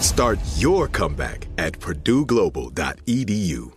Start 0.00 0.38
your 0.56 0.88
comeback 0.88 1.46
at 1.58 1.78
purdueglobal.edu. 1.78 3.72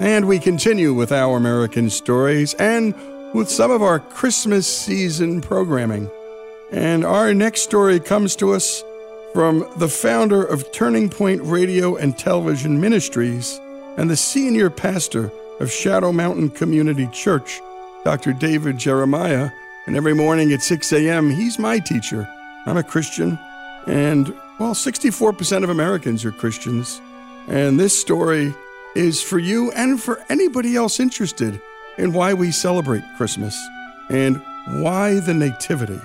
And 0.00 0.28
we 0.28 0.38
continue 0.38 0.94
with 0.94 1.10
our 1.12 1.36
American 1.36 1.90
stories 1.90 2.54
and 2.54 2.94
with 3.34 3.50
some 3.50 3.70
of 3.70 3.82
our 3.82 3.98
Christmas 3.98 4.66
season 4.66 5.40
programming. 5.40 6.10
And 6.70 7.04
our 7.04 7.34
next 7.34 7.62
story 7.62 7.98
comes 8.00 8.36
to 8.36 8.52
us 8.52 8.82
from 9.34 9.68
the 9.76 9.88
founder 9.88 10.42
of 10.42 10.70
Turning 10.72 11.08
Point 11.08 11.42
Radio 11.42 11.96
and 11.96 12.16
Television 12.16 12.80
Ministries 12.80 13.60
and 13.96 14.08
the 14.08 14.16
senior 14.16 14.70
pastor 14.70 15.32
of 15.60 15.70
Shadow 15.70 16.12
Mountain 16.12 16.50
Community 16.50 17.06
Church, 17.08 17.60
Dr. 18.04 18.32
David 18.32 18.78
Jeremiah. 18.78 19.50
And 19.86 19.96
every 19.96 20.14
morning 20.14 20.52
at 20.52 20.62
6 20.62 20.92
a.m., 20.92 21.30
he's 21.30 21.58
my 21.58 21.78
teacher. 21.78 22.28
I'm 22.66 22.76
a 22.76 22.82
Christian, 22.82 23.38
and 23.86 24.28
well, 24.58 24.74
64% 24.74 25.64
of 25.64 25.70
Americans 25.70 26.24
are 26.24 26.32
Christians. 26.32 27.00
And 27.48 27.80
this 27.80 27.98
story 27.98 28.54
is 28.94 29.22
for 29.22 29.38
you 29.38 29.72
and 29.72 30.02
for 30.02 30.22
anybody 30.28 30.76
else 30.76 31.00
interested 31.00 31.60
in 31.96 32.12
why 32.12 32.34
we 32.34 32.50
celebrate 32.50 33.04
Christmas 33.16 33.56
and 34.10 34.42
why 34.82 35.20
the 35.20 35.32
Nativity. 35.32 36.00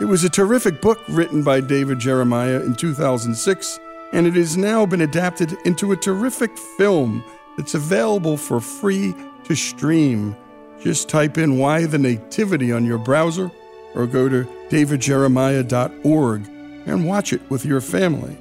It 0.00 0.06
was 0.06 0.24
a 0.24 0.30
terrific 0.30 0.80
book 0.80 1.00
written 1.08 1.42
by 1.42 1.60
David 1.60 1.98
Jeremiah 1.98 2.60
in 2.60 2.74
2006, 2.74 3.80
and 4.12 4.26
it 4.26 4.34
has 4.34 4.56
now 4.56 4.86
been 4.86 5.00
adapted 5.00 5.54
into 5.64 5.92
a 5.92 5.96
terrific 5.96 6.56
film 6.78 7.24
it's 7.58 7.74
available 7.74 8.36
for 8.36 8.60
free 8.60 9.14
to 9.44 9.54
stream. 9.54 10.36
Just 10.80 11.08
type 11.08 11.38
in 11.38 11.58
Why 11.58 11.86
the 11.86 11.98
Nativity 11.98 12.72
on 12.72 12.86
your 12.86 12.98
browser 12.98 13.50
or 13.94 14.06
go 14.06 14.28
to 14.28 14.44
davidjeremiah.org 14.68 16.46
and 16.86 17.06
watch 17.06 17.32
it 17.32 17.42
with 17.50 17.64
your 17.64 17.80
family. 17.80 18.38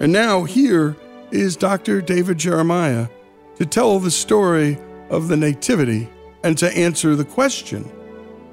And 0.00 0.12
now, 0.12 0.44
here 0.44 0.96
is 1.30 1.56
Dr. 1.56 2.00
David 2.00 2.38
Jeremiah 2.38 3.08
to 3.56 3.66
tell 3.66 3.98
the 3.98 4.10
story 4.10 4.78
of 5.10 5.28
the 5.28 5.36
Nativity 5.36 6.08
and 6.44 6.56
to 6.58 6.76
answer 6.76 7.14
the 7.14 7.24
question 7.24 7.90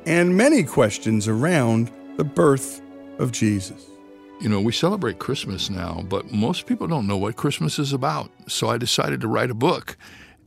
and 0.05 0.35
many 0.35 0.63
questions 0.63 1.27
around 1.27 1.91
the 2.17 2.23
birth 2.23 2.81
of 3.19 3.31
Jesus. 3.31 3.88
You 4.39 4.47
know, 4.47 4.61
we 4.61 4.71
celebrate 4.71 5.19
Christmas 5.19 5.69
now, 5.69 6.05
but 6.07 6.31
most 6.31 6.65
people 6.65 6.87
don't 6.87 7.07
know 7.07 7.17
what 7.17 7.35
Christmas 7.35 7.77
is 7.77 7.91
about. 7.91 8.31
So 8.47 8.69
I 8.69 8.77
decided 8.77 9.19
to 9.19 9.27
write 9.27 9.51
a 9.51 9.53
book 9.53 9.97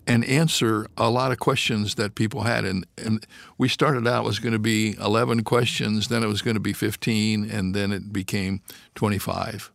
and 0.06 0.24
answer 0.24 0.86
a 0.96 1.10
lot 1.10 1.30
of 1.30 1.38
questions 1.38 1.96
that 1.96 2.14
people 2.14 2.42
had. 2.42 2.64
And, 2.64 2.86
and 2.96 3.26
we 3.58 3.68
started 3.68 4.08
out 4.08 4.24
it 4.24 4.26
was 4.26 4.38
going 4.38 4.54
to 4.54 4.58
be 4.58 4.96
11 4.98 5.44
questions, 5.44 6.08
then 6.08 6.22
it 6.22 6.26
was 6.26 6.40
going 6.40 6.54
to 6.54 6.60
be 6.60 6.72
15, 6.72 7.50
and 7.50 7.74
then 7.74 7.92
it 7.92 8.14
became 8.14 8.62
25. 8.94 9.70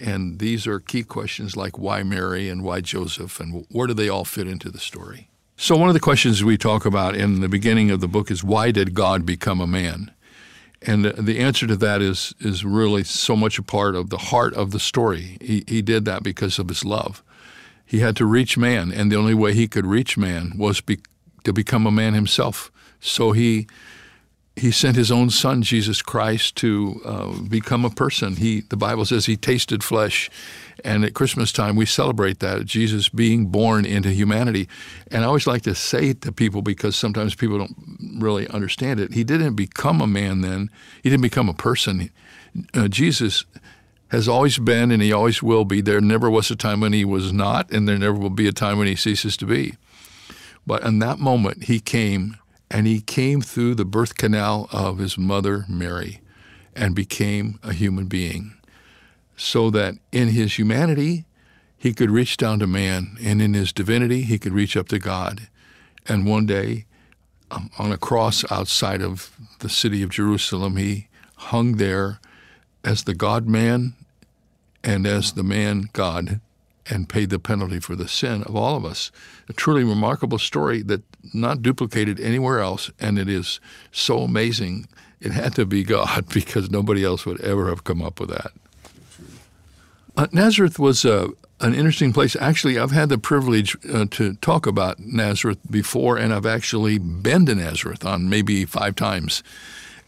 And 0.00 0.40
these 0.40 0.66
are 0.66 0.80
key 0.80 1.04
questions 1.04 1.56
like 1.56 1.78
why 1.78 2.02
Mary 2.02 2.48
and 2.48 2.64
why 2.64 2.80
Joseph 2.80 3.38
and 3.38 3.66
where 3.70 3.86
do 3.86 3.94
they 3.94 4.08
all 4.08 4.24
fit 4.24 4.48
into 4.48 4.68
the 4.70 4.80
story. 4.80 5.30
So, 5.56 5.76
one 5.76 5.88
of 5.88 5.94
the 5.94 6.00
questions 6.00 6.42
we 6.42 6.56
talk 6.56 6.86
about 6.86 7.14
in 7.14 7.40
the 7.40 7.48
beginning 7.48 7.90
of 7.90 8.00
the 8.00 8.08
book 8.08 8.30
is 8.30 8.42
why 8.42 8.70
did 8.70 8.94
God 8.94 9.26
become 9.26 9.60
a 9.60 9.66
man? 9.66 10.10
And 10.82 11.04
the 11.04 11.38
answer 11.38 11.66
to 11.66 11.76
that 11.76 12.00
is 12.00 12.34
is 12.40 12.64
really 12.64 13.04
so 13.04 13.36
much 13.36 13.58
a 13.58 13.62
part 13.62 13.94
of 13.94 14.08
the 14.08 14.16
heart 14.16 14.54
of 14.54 14.70
the 14.70 14.80
story. 14.80 15.36
He, 15.40 15.64
he 15.66 15.82
did 15.82 16.04
that 16.06 16.22
because 16.22 16.58
of 16.58 16.68
his 16.68 16.84
love. 16.84 17.22
He 17.84 17.98
had 17.98 18.16
to 18.16 18.24
reach 18.24 18.56
man, 18.56 18.92
and 18.92 19.10
the 19.10 19.16
only 19.16 19.34
way 19.34 19.52
he 19.52 19.68
could 19.68 19.84
reach 19.84 20.16
man 20.16 20.52
was 20.56 20.80
be, 20.80 21.00
to 21.44 21.52
become 21.52 21.86
a 21.86 21.90
man 21.90 22.14
himself. 22.14 22.70
So 23.00 23.32
he 23.32 23.66
he 24.60 24.70
sent 24.70 24.94
his 24.94 25.10
own 25.10 25.30
son 25.30 25.62
Jesus 25.62 26.02
Christ 26.02 26.54
to 26.56 27.00
uh, 27.02 27.32
become 27.48 27.86
a 27.86 27.90
person. 27.90 28.36
He 28.36 28.60
the 28.60 28.76
Bible 28.76 29.06
says 29.06 29.24
he 29.24 29.36
tasted 29.36 29.82
flesh, 29.82 30.28
and 30.84 31.02
at 31.02 31.14
Christmas 31.14 31.50
time 31.50 31.76
we 31.76 31.86
celebrate 31.86 32.40
that 32.40 32.66
Jesus 32.66 33.08
being 33.08 33.46
born 33.46 33.86
into 33.86 34.10
humanity. 34.10 34.68
And 35.10 35.24
I 35.24 35.28
always 35.28 35.46
like 35.46 35.62
to 35.62 35.74
say 35.74 36.10
it 36.10 36.20
to 36.22 36.32
people 36.32 36.60
because 36.60 36.94
sometimes 36.94 37.34
people 37.34 37.56
don't 37.56 37.74
really 38.18 38.46
understand 38.48 39.00
it. 39.00 39.14
He 39.14 39.24
didn't 39.24 39.54
become 39.54 40.02
a 40.02 40.06
man 40.06 40.42
then. 40.42 40.70
He 41.02 41.08
didn't 41.08 41.22
become 41.22 41.48
a 41.48 41.54
person. 41.54 42.10
Uh, 42.74 42.88
Jesus 42.88 43.46
has 44.08 44.28
always 44.28 44.58
been 44.58 44.90
and 44.90 45.00
he 45.00 45.10
always 45.10 45.42
will 45.42 45.64
be. 45.64 45.80
There 45.80 46.02
never 46.02 46.28
was 46.28 46.50
a 46.50 46.56
time 46.56 46.80
when 46.80 46.92
he 46.92 47.06
was 47.06 47.32
not, 47.32 47.70
and 47.70 47.88
there 47.88 47.96
never 47.96 48.18
will 48.18 48.28
be 48.28 48.46
a 48.46 48.52
time 48.52 48.76
when 48.76 48.88
he 48.88 48.96
ceases 48.96 49.38
to 49.38 49.46
be. 49.46 49.76
But 50.66 50.82
in 50.82 50.98
that 50.98 51.18
moment, 51.18 51.64
he 51.64 51.80
came 51.80 52.36
and 52.70 52.86
he 52.86 53.00
came 53.00 53.40
through 53.40 53.74
the 53.74 53.84
birth 53.84 54.16
canal 54.16 54.68
of 54.72 54.98
his 54.98 55.18
mother, 55.18 55.64
Mary, 55.68 56.20
and 56.74 56.94
became 56.94 57.58
a 57.62 57.72
human 57.72 58.06
being. 58.06 58.54
So 59.36 59.70
that 59.70 59.94
in 60.12 60.28
his 60.28 60.58
humanity, 60.58 61.24
he 61.76 61.94
could 61.94 62.10
reach 62.10 62.36
down 62.36 62.58
to 62.60 62.66
man, 62.66 63.16
and 63.22 63.40
in 63.40 63.54
his 63.54 63.72
divinity, 63.72 64.22
he 64.22 64.38
could 64.38 64.52
reach 64.52 64.76
up 64.76 64.88
to 64.88 64.98
God. 64.98 65.48
And 66.06 66.26
one 66.26 66.46
day, 66.46 66.84
um, 67.50 67.70
on 67.78 67.90
a 67.90 67.98
cross 67.98 68.44
outside 68.52 69.02
of 69.02 69.34
the 69.60 69.68
city 69.68 70.02
of 70.02 70.10
Jerusalem, 70.10 70.76
he 70.76 71.08
hung 71.36 71.76
there 71.76 72.20
as 72.84 73.04
the 73.04 73.14
God 73.14 73.46
man 73.46 73.94
and 74.84 75.06
as 75.06 75.32
the 75.32 75.42
man 75.42 75.88
God 75.92 76.40
and 76.88 77.08
paid 77.08 77.30
the 77.30 77.38
penalty 77.38 77.80
for 77.80 77.94
the 77.94 78.08
sin 78.08 78.42
of 78.44 78.56
all 78.56 78.76
of 78.76 78.84
us. 78.84 79.10
A 79.48 79.52
truly 79.52 79.84
remarkable 79.84 80.38
story 80.38 80.82
that 80.82 81.02
not 81.34 81.62
duplicated 81.62 82.18
anywhere 82.20 82.60
else, 82.60 82.90
and 82.98 83.18
it 83.18 83.28
is 83.28 83.60
so 83.92 84.20
amazing. 84.20 84.86
It 85.20 85.32
had 85.32 85.54
to 85.56 85.66
be 85.66 85.84
God 85.84 86.26
because 86.32 86.70
nobody 86.70 87.04
else 87.04 87.26
would 87.26 87.40
ever 87.40 87.68
have 87.68 87.84
come 87.84 88.02
up 88.02 88.20
with 88.20 88.30
that. 88.30 88.52
Uh, 90.16 90.26
Nazareth 90.32 90.78
was 90.78 91.04
uh, 91.04 91.28
an 91.60 91.74
interesting 91.74 92.12
place. 92.12 92.34
Actually, 92.36 92.78
I've 92.78 92.90
had 92.90 93.08
the 93.08 93.18
privilege 93.18 93.76
uh, 93.92 94.06
to 94.12 94.34
talk 94.34 94.66
about 94.66 94.98
Nazareth 94.98 95.58
before, 95.70 96.16
and 96.16 96.32
I've 96.32 96.46
actually 96.46 96.98
been 96.98 97.46
to 97.46 97.54
Nazareth 97.54 98.04
on 98.04 98.28
maybe 98.28 98.64
five 98.64 98.96
times. 98.96 99.42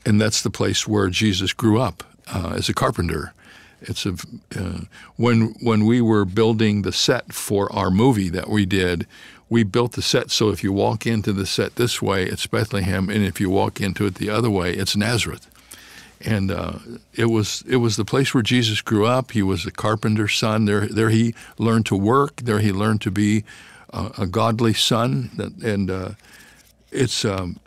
And 0.05 0.21
that's 0.21 0.43
the 0.43 0.51
place 0.51 0.89
where 0.89 1.09
Jesus 1.09 1.53
grew 1.53 1.81
up 1.81 2.03
uh, 2.27 2.55
as 2.57 2.69
a 2.69 2.75
carpenter. 2.75 3.33
It's 3.83 4.07
a 4.07 4.15
uh, 4.57 4.81
when 5.17 5.55
when 5.61 5.85
we 5.85 6.01
were 6.01 6.25
building 6.25 6.83
the 6.83 6.93
set 6.93 7.33
for 7.33 7.73
our 7.73 7.91
movie 7.91 8.31
that 8.31 8.49
we 8.49 8.67
did, 8.67 9.07
we 9.49 9.65
built 9.65 9.93
the 9.93 10.03
set 10.03 10.31
so 10.31 10.49
if 10.51 10.65
you 10.65 10.73
walk 10.73 11.07
into 11.07 11.33
the 11.33 11.47
set 11.47 11.77
this 11.77 12.01
way, 12.01 12.25
it's 12.25 12.47
Bethlehem, 12.47 13.09
and 13.09 13.25
if 13.25 13.41
you 13.41 13.51
walk 13.51 13.81
into 13.81 14.07
it 14.07 14.15
the 14.15 14.31
other 14.31 14.51
way, 14.51 14.73
it's 14.73 14.97
Nazareth. 14.97 15.49
And 16.25 16.51
uh, 16.51 16.79
it 17.15 17.27
was 17.27 17.65
it 17.69 17.77
was 17.77 17.97
the 17.97 18.05
place 18.05 18.33
where 18.33 18.43
Jesus 18.43 18.81
grew 18.81 19.07
up. 19.07 19.33
He 19.33 19.43
was 19.43 19.67
a 19.67 19.73
carpenter's 19.73 20.35
son. 20.35 20.67
There 20.67 20.87
there 20.87 21.11
he 21.11 21.35
learned 21.59 21.87
to 21.87 21.97
work. 21.97 22.37
There 22.37 22.61
he 22.61 22.73
learned 22.73 23.01
to 23.03 23.11
be 23.11 23.45
a, 23.93 24.11
a 24.19 24.27
godly 24.27 24.75
son. 24.75 25.31
And 25.63 25.91
uh, 25.91 26.11
it's 26.93 27.25
um, 27.25 27.59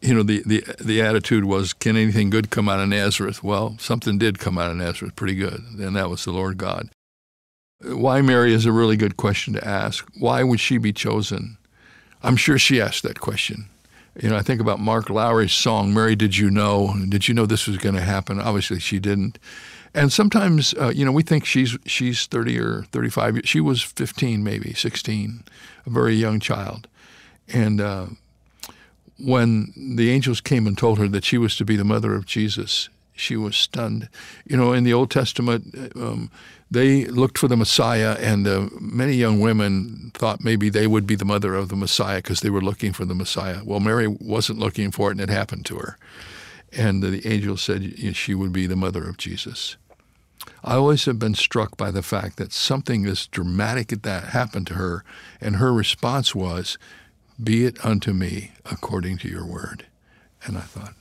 you 0.00 0.14
know, 0.14 0.22
the, 0.22 0.42
the, 0.46 0.64
the 0.80 1.02
attitude 1.02 1.44
was, 1.44 1.72
can 1.72 1.96
anything 1.96 2.30
good 2.30 2.50
come 2.50 2.68
out 2.68 2.80
of 2.80 2.88
Nazareth? 2.88 3.42
Well, 3.42 3.76
something 3.78 4.18
did 4.18 4.38
come 4.38 4.58
out 4.58 4.70
of 4.70 4.76
Nazareth 4.76 5.16
pretty 5.16 5.34
good, 5.34 5.62
and 5.78 5.96
that 5.96 6.10
was 6.10 6.24
the 6.24 6.32
Lord 6.32 6.58
God. 6.58 6.90
Why 7.82 8.22
Mary 8.22 8.52
is 8.52 8.66
a 8.66 8.72
really 8.72 8.96
good 8.96 9.16
question 9.16 9.54
to 9.54 9.66
ask. 9.66 10.06
Why 10.18 10.42
would 10.42 10.60
she 10.60 10.78
be 10.78 10.92
chosen? 10.92 11.58
I'm 12.22 12.36
sure 12.36 12.58
she 12.58 12.80
asked 12.80 13.02
that 13.04 13.20
question. 13.20 13.68
You 14.20 14.30
know, 14.30 14.36
I 14.36 14.42
think 14.42 14.60
about 14.60 14.80
Mark 14.80 15.10
Lowry's 15.10 15.52
song, 15.52 15.94
Mary, 15.94 16.16
Did 16.16 16.36
You 16.36 16.50
Know? 16.50 16.94
Did 17.08 17.28
you 17.28 17.34
know 17.34 17.46
this 17.46 17.68
was 17.68 17.78
going 17.78 17.94
to 17.94 18.00
happen? 18.00 18.40
Obviously, 18.40 18.80
she 18.80 18.98
didn't. 18.98 19.38
And 19.94 20.12
sometimes, 20.12 20.74
uh, 20.74 20.92
you 20.94 21.04
know, 21.04 21.12
we 21.12 21.22
think 21.22 21.44
she's, 21.44 21.76
she's 21.86 22.26
30 22.26 22.58
or 22.58 22.82
35. 22.90 23.42
She 23.44 23.60
was 23.60 23.80
15, 23.82 24.42
maybe 24.42 24.74
16, 24.74 25.44
a 25.86 25.90
very 25.90 26.14
young 26.14 26.40
child. 26.40 26.88
And 27.46 27.80
uh, 27.80 28.06
when 29.18 29.72
the 29.76 30.10
angels 30.10 30.40
came 30.40 30.66
and 30.66 30.76
told 30.76 30.98
her 30.98 31.08
that 31.08 31.24
she 31.24 31.38
was 31.38 31.56
to 31.56 31.64
be 31.64 31.76
the 31.76 31.84
mother 31.84 32.14
of 32.14 32.26
Jesus, 32.26 32.88
she 33.14 33.36
was 33.36 33.56
stunned. 33.56 34.08
You 34.46 34.56
know, 34.56 34.72
in 34.72 34.84
the 34.84 34.92
Old 34.92 35.10
Testament, 35.10 35.92
um, 35.96 36.30
they 36.70 37.06
looked 37.06 37.38
for 37.38 37.48
the 37.48 37.56
Messiah, 37.56 38.16
and 38.20 38.46
uh, 38.46 38.68
many 38.80 39.14
young 39.14 39.40
women 39.40 40.12
thought 40.14 40.44
maybe 40.44 40.68
they 40.68 40.86
would 40.86 41.06
be 41.06 41.16
the 41.16 41.24
mother 41.24 41.54
of 41.54 41.68
the 41.68 41.76
Messiah 41.76 42.18
because 42.18 42.40
they 42.40 42.50
were 42.50 42.60
looking 42.60 42.92
for 42.92 43.04
the 43.04 43.14
Messiah. 43.14 43.60
Well, 43.64 43.80
Mary 43.80 44.06
wasn't 44.06 44.58
looking 44.58 44.90
for 44.90 45.08
it, 45.08 45.12
and 45.12 45.20
it 45.20 45.30
happened 45.30 45.66
to 45.66 45.76
her. 45.76 45.98
And 46.72 47.02
the 47.02 47.26
angel 47.26 47.56
said 47.56 48.14
she 48.14 48.34
would 48.34 48.52
be 48.52 48.66
the 48.66 48.76
mother 48.76 49.08
of 49.08 49.16
Jesus. 49.16 49.76
I 50.62 50.74
always 50.74 51.04
have 51.06 51.18
been 51.18 51.34
struck 51.34 51.76
by 51.76 51.90
the 51.90 52.02
fact 52.02 52.36
that 52.36 52.52
something 52.52 53.06
as 53.06 53.26
dramatic 53.26 53.88
that 53.88 54.24
happened 54.24 54.66
to 54.68 54.74
her, 54.74 55.04
and 55.40 55.56
her 55.56 55.72
response 55.72 56.34
was, 56.34 56.78
be 57.42 57.64
it 57.64 57.84
unto 57.84 58.12
me 58.12 58.52
according 58.64 59.18
to 59.18 59.28
your 59.28 59.46
word. 59.46 59.86
And 60.44 60.56
I 60.56 60.62
thought, 60.62 60.94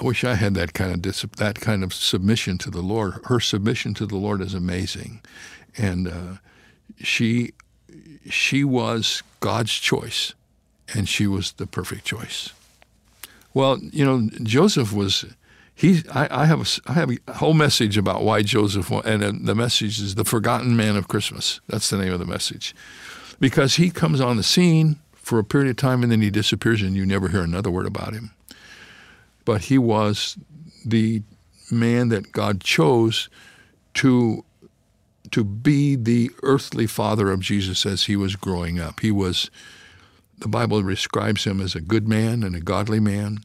I 0.00 0.04
wish 0.04 0.24
I 0.24 0.34
had 0.34 0.54
that 0.54 0.72
kind 0.72 0.92
of 0.92 1.02
dis- 1.02 1.26
that 1.36 1.60
kind 1.60 1.84
of 1.84 1.92
submission 1.92 2.58
to 2.58 2.70
the 2.70 2.80
Lord. 2.80 3.14
Her 3.24 3.40
submission 3.40 3.94
to 3.94 4.06
the 4.06 4.16
Lord 4.16 4.40
is 4.40 4.54
amazing, 4.54 5.20
and 5.76 6.08
uh, 6.08 6.36
she 6.98 7.52
she 8.28 8.64
was 8.64 9.22
God's 9.40 9.72
choice, 9.72 10.34
and 10.94 11.08
she 11.08 11.26
was 11.26 11.52
the 11.52 11.66
perfect 11.66 12.04
choice. 12.04 12.52
Well, 13.54 13.78
you 13.80 14.04
know, 14.04 14.28
Joseph 14.42 14.92
was. 14.92 15.24
He, 15.74 16.02
I, 16.12 16.42
I 16.42 16.46
have 16.46 16.60
a, 16.60 16.90
I 16.90 16.92
have 16.92 17.10
a 17.10 17.32
whole 17.32 17.54
message 17.54 17.96
about 17.96 18.22
why 18.22 18.42
Joseph, 18.42 18.90
and 18.90 19.46
the 19.46 19.54
message 19.54 20.00
is 20.00 20.14
the 20.14 20.24
forgotten 20.24 20.76
man 20.76 20.96
of 20.96 21.08
Christmas. 21.08 21.60
That's 21.66 21.88
the 21.90 21.96
name 21.96 22.12
of 22.12 22.18
the 22.18 22.26
message, 22.26 22.74
because 23.40 23.76
he 23.76 23.90
comes 23.90 24.20
on 24.20 24.36
the 24.36 24.42
scene 24.42 24.96
for 25.22 25.38
a 25.38 25.44
period 25.44 25.70
of 25.70 25.76
time 25.76 26.02
and 26.02 26.10
then 26.10 26.20
he 26.20 26.30
disappears 26.30 26.82
and 26.82 26.94
you 26.94 27.06
never 27.06 27.28
hear 27.28 27.42
another 27.42 27.70
word 27.70 27.86
about 27.86 28.12
him. 28.12 28.32
But 29.44 29.62
he 29.62 29.78
was 29.78 30.36
the 30.84 31.22
man 31.70 32.08
that 32.10 32.32
God 32.32 32.60
chose 32.60 33.28
to 33.94 34.44
to 35.30 35.44
be 35.44 35.96
the 35.96 36.30
earthly 36.42 36.86
father 36.86 37.30
of 37.30 37.40
Jesus 37.40 37.86
as 37.86 38.04
he 38.04 38.16
was 38.16 38.36
growing 38.36 38.78
up. 38.78 39.00
He 39.00 39.10
was 39.10 39.50
the 40.38 40.48
Bible 40.48 40.82
describes 40.82 41.44
him 41.44 41.60
as 41.60 41.74
a 41.74 41.80
good 41.80 42.08
man 42.08 42.42
and 42.42 42.54
a 42.54 42.60
godly 42.60 43.00
man. 43.00 43.44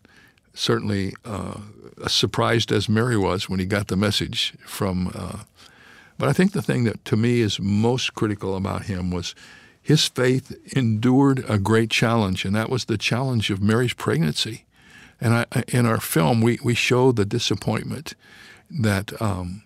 Certainly, 0.54 1.14
uh, 1.24 1.60
surprised 2.08 2.72
as 2.72 2.90
Mary 2.90 3.18
was 3.18 3.48
when 3.48 3.60
he 3.60 3.66
got 3.66 3.88
the 3.88 3.96
message 3.96 4.56
from. 4.66 5.12
Uh, 5.14 5.44
but 6.18 6.28
I 6.28 6.34
think 6.34 6.52
the 6.52 6.64
thing 6.64 6.84
that 6.86 7.06
to 7.06 7.16
me 7.16 7.42
is 7.42 7.60
most 7.60 8.16
critical 8.16 8.56
about 8.56 8.86
him 8.86 9.12
was 9.12 9.36
his 9.88 10.06
faith 10.06 10.54
endured 10.76 11.46
a 11.48 11.58
great 11.58 11.90
challenge, 11.90 12.44
and 12.44 12.54
that 12.54 12.70
was 12.70 12.84
the 12.84 12.98
challenge 12.98 13.50
of 13.50 13.62
Mary's 13.62 13.94
pregnancy. 13.94 14.66
And 15.22 15.34
I, 15.34 15.46
in 15.70 15.86
our 15.86 16.02
film, 16.02 16.42
we, 16.42 16.60
we 16.62 16.76
show 16.76 17.14
the 17.14 17.24
disappointment 17.24 18.14
that 18.70 19.14
um, 19.22 19.64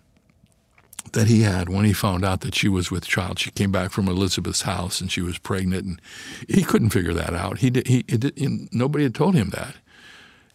that 1.10 1.26
he 1.26 1.42
had 1.42 1.68
when 1.68 1.84
he 1.84 1.92
found 1.92 2.24
out 2.24 2.42
that 2.42 2.54
she 2.54 2.68
was 2.68 2.88
with 2.88 3.04
child. 3.04 3.40
She 3.40 3.50
came 3.50 3.72
back 3.72 3.90
from 3.90 4.06
Elizabeth's 4.06 4.62
house 4.62 5.00
and 5.00 5.10
she 5.10 5.22
was 5.22 5.38
pregnant, 5.38 5.84
and 5.86 6.00
he 6.46 6.62
couldn't 6.62 6.90
figure 6.90 7.14
that 7.14 7.34
out. 7.34 7.58
He 7.58 7.70
did, 7.70 7.88
he, 7.88 8.04
he, 8.08 8.68
nobody 8.70 9.02
had 9.02 9.16
told 9.16 9.34
him 9.34 9.50
that. 9.50 9.74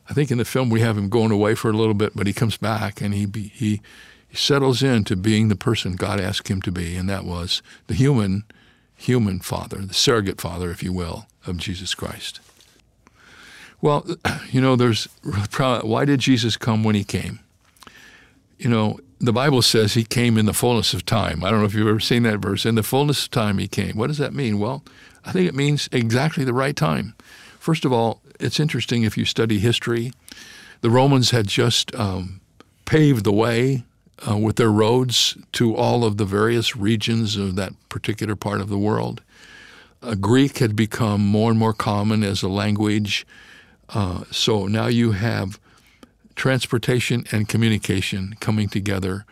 I 0.10 0.14
think 0.14 0.32
in 0.32 0.38
the 0.38 0.46
film 0.46 0.70
we 0.70 0.80
have 0.80 0.98
him 0.98 1.10
going 1.10 1.32
away 1.32 1.56
for 1.56 1.70
a 1.70 1.74
little 1.74 1.94
bit, 1.94 2.16
but 2.16 2.26
he 2.26 2.32
comes 2.32 2.56
back 2.56 3.02
and 3.02 3.14
he 3.14 3.28
he, 3.54 3.82
he 4.30 4.38
settles 4.38 4.82
into 4.82 5.18
being 5.18 5.50
the 5.50 5.58
person 5.58 5.98
God 5.98 6.22
asked 6.22 6.48
him 6.48 6.62
to 6.62 6.72
be, 6.72 6.96
and 6.96 7.10
that 7.10 7.26
was 7.26 7.62
the 7.88 7.96
human 7.96 8.46
human 8.98 9.40
father, 9.40 9.78
the 9.78 9.94
surrogate 9.94 10.42
father, 10.42 10.72
if 10.72 10.84
you 10.84 10.92
will, 10.92 11.28
of 11.46 11.58
Jesus 11.58 11.96
Christ. 11.96 12.40
Well, 13.82 14.06
you 14.52 14.60
know, 14.60 14.76
there's 14.76 15.08
why 15.62 16.06
did 16.06 16.20
Jesus 16.20 16.58
come 16.58 16.84
when 16.84 16.96
he 16.96 17.04
came? 17.04 17.40
You 18.58 18.70
know, 18.70 19.00
the 19.20 19.34
Bible 19.34 19.62
says 19.62 19.94
he 19.94 20.04
came 20.04 20.38
in 20.38 20.46
the 20.46 20.54
fullness 20.54 20.94
of 20.94 21.06
time. 21.06 21.44
I 21.44 21.52
don't 21.52 21.60
know 21.60 21.66
if 21.66 21.74
you've 21.74 21.88
ever 21.88 22.00
seen 22.00 22.24
that 22.24 22.40
verse. 22.40 22.66
In 22.66 22.76
the 22.76 22.84
fullness 22.84 23.26
of 23.26 23.32
time 23.32 23.58
he 23.58 23.68
came. 23.68 23.96
What 23.96 24.08
does 24.08 24.18
that 24.18 24.34
mean? 24.34 24.60
Well, 24.60 24.84
I 25.24 25.32
think 25.32 25.48
it 25.48 25.56
means 25.56 25.90
exactly 25.92 26.44
the 26.44 26.54
right 26.54 26.76
time. 26.76 27.16
First 27.60 27.86
of 27.86 27.94
all, 27.94 28.22
it's 28.40 28.60
interesting 28.60 29.04
if 29.04 29.18
you 29.18 29.26
study 29.26 29.60
history. 29.60 30.12
The 30.82 30.90
Romans 30.90 31.32
had 31.32 31.48
just 31.48 31.94
um, 31.96 32.42
paved 32.86 33.24
the 33.24 33.32
way 33.32 33.84
uh, 34.28 34.38
with 34.38 34.56
their 34.56 34.72
roads 34.72 35.38
to 35.54 35.76
all 35.76 36.04
of 36.04 36.18
the 36.18 36.26
various 36.26 36.76
regions 36.76 37.36
of 37.36 37.56
that 37.56 37.74
particular 37.90 38.36
part 38.36 38.62
of 38.62 38.70
the 38.70 38.78
world. 38.78 39.22
Uh, 40.02 40.16
Greek 40.16 40.60
had 40.60 40.76
become 40.76 41.26
more 41.26 41.50
and 41.50 41.60
more 41.60 41.74
common 41.74 42.24
as 42.24 42.44
a 42.44 42.48
language. 42.48 43.26
Uh, 43.90 44.24
so 44.32 44.68
now 44.68 44.88
you 44.88 45.12
have 45.12 45.60
transportation 46.36 47.26
and 47.32 47.50
communication 47.50 48.36
coming 48.40 48.70
together, 48.70 49.26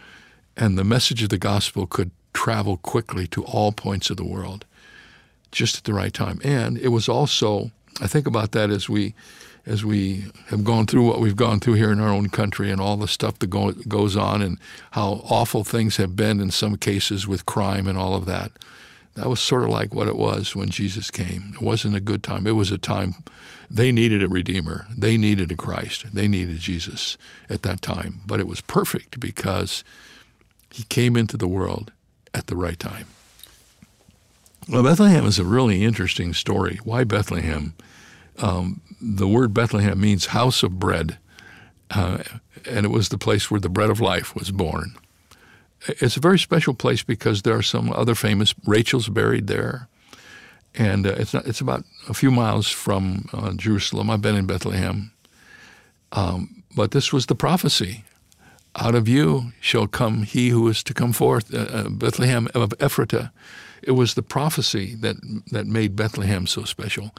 and 0.57 0.77
the 0.77 0.83
message 0.83 1.21
of 1.23 1.29
the 1.29 1.37
gospel 1.37 1.85
could 1.85 2.11
travel 2.33 2.77
quickly 2.77 3.27
to 3.27 3.43
all 3.45 3.71
points 3.71 4.09
of 4.09 4.17
the 4.17 4.25
world 4.25 4.65
just 5.51 5.77
at 5.77 5.83
the 5.85 5.93
right 5.93 6.13
time. 6.13 6.39
And 6.43 6.77
it 6.77 6.89
was 6.89 7.07
also, 7.07 7.71
I 8.01 8.07
think 8.07 8.27
about 8.27 8.51
that 8.51 8.69
as 8.69 8.89
we 8.89 9.13
as 9.65 9.84
we 9.84 10.25
have 10.48 10.63
gone 10.63 10.86
through 10.86 11.07
what 11.07 11.19
we've 11.19 11.36
gone 11.36 11.60
through 11.60 11.74
here 11.74 11.91
in 11.91 12.00
our 12.00 12.10
own 12.10 12.29
country 12.29 12.69
and 12.69 12.79
all 12.79 12.98
the 12.98 13.07
stuff 13.07 13.39
that 13.39 13.50
go, 13.50 13.72
goes 13.72 14.15
on 14.15 14.41
and 14.41 14.60
how 14.91 15.22
awful 15.29 15.63
things 15.63 15.98
have 15.98 16.15
been 16.15 16.39
in 16.39 16.51
some 16.51 16.77
cases 16.77 17.27
with 17.27 17.45
crime 17.45 17.88
and 17.88 17.98
all 17.98 18.13
of 18.13 18.25
that. 18.25 18.51
That 19.15 19.29
was 19.29 19.39
sort 19.39 19.63
of 19.63 19.69
like 19.69 19.93
what 19.93 20.07
it 20.07 20.17
was 20.17 20.55
when 20.55 20.69
Jesus 20.69 21.10
came. 21.10 21.53
It 21.55 21.62
wasn't 21.62 21.95
a 21.95 22.01
good 22.01 22.22
time. 22.22 22.45
It 22.45 22.51
was 22.51 22.72
a 22.72 22.77
time 22.77 23.15
they 23.69 23.91
needed 23.91 24.22
a 24.22 24.27
Redeemer. 24.27 24.86
They 24.95 25.17
needed 25.17 25.51
a 25.51 25.55
Christ. 25.55 26.13
They 26.13 26.27
needed 26.27 26.60
Jesus 26.60 27.17
at 27.50 27.63
that 27.63 27.81
time. 27.81 28.22
But 28.27 28.39
it 28.39 28.48
was 28.48 28.62
perfect 28.62 29.19
because 29.19 29.84
he 30.69 30.84
came 30.84 31.15
into 31.15 31.38
the 31.38 31.48
world 31.48 31.91
at 32.34 32.48
the 32.48 32.55
right 32.55 32.77
time. 32.77 33.07
Well, 34.67 34.84
Bethlehem 34.84 35.25
is 35.25 35.39
a 35.39 35.45
really 35.45 35.84
interesting 35.84 36.34
story. 36.34 36.79
Why 36.84 37.03
Bethlehem? 37.03 37.74
Um, 38.39 38.81
the 39.05 39.27
word 39.27 39.53
Bethlehem 39.53 40.00
means 40.00 40.27
house 40.27 40.63
of 40.63 40.79
bread, 40.79 41.19
uh, 41.91 42.24
and 42.65 42.85
it 42.85 42.89
was 42.89 43.09
the 43.09 43.17
place 43.17 43.51
where 43.51 43.59
the 43.59 43.69
bread 43.69 43.91
of 43.91 44.01
life 44.01 44.33
was 44.35 44.51
born. 44.51 44.95
It's 45.88 46.17
a 46.17 46.21
very 46.21 46.39
special 46.39 46.74
place 46.74 47.03
because 47.03 47.43
there 47.43 47.55
are 47.55 47.62
some 47.62 47.93
other 47.93 48.15
famous. 48.15 48.55
Rachel's 48.65 49.07
buried 49.07 49.45
there, 49.45 49.88
and 50.74 51.05
uh, 51.05 51.13
it's 51.17 51.33
not, 51.33 51.45
it's 51.45 51.62
about 51.62 51.83
a 52.09 52.13
few 52.13 52.31
miles 52.31 52.67
from 52.67 53.29
uh, 53.31 53.53
Jerusalem. 53.53 54.09
I've 54.09 54.21
been 54.21 54.35
in 54.35 54.47
Bethlehem, 54.47 55.12
um, 56.12 56.63
but 56.75 56.91
this 56.91 57.13
was 57.13 57.27
the 57.27 57.35
prophecy. 57.35 58.03
Out 58.77 58.95
of 58.95 59.07
you 59.07 59.53
shall 59.62 59.88
come 59.88 60.24
he 60.24 60.50
who 60.50 60.67
is 60.67 60.83
to 60.83 60.93
come 60.93 61.13
forth, 61.13 61.53
uh, 61.53 61.59
uh, 61.59 61.89
Bethlehem 61.89 62.50
of 62.53 62.69
Ephratah 62.79 63.31
It 63.83 63.91
was 63.91 64.15
the 64.15 64.24
prophecy 64.24 64.95
that 64.95 65.17
that 65.51 65.67
made 65.67 65.95
Bethlehem 65.95 66.47
so 66.47 66.63
special. 66.63 67.12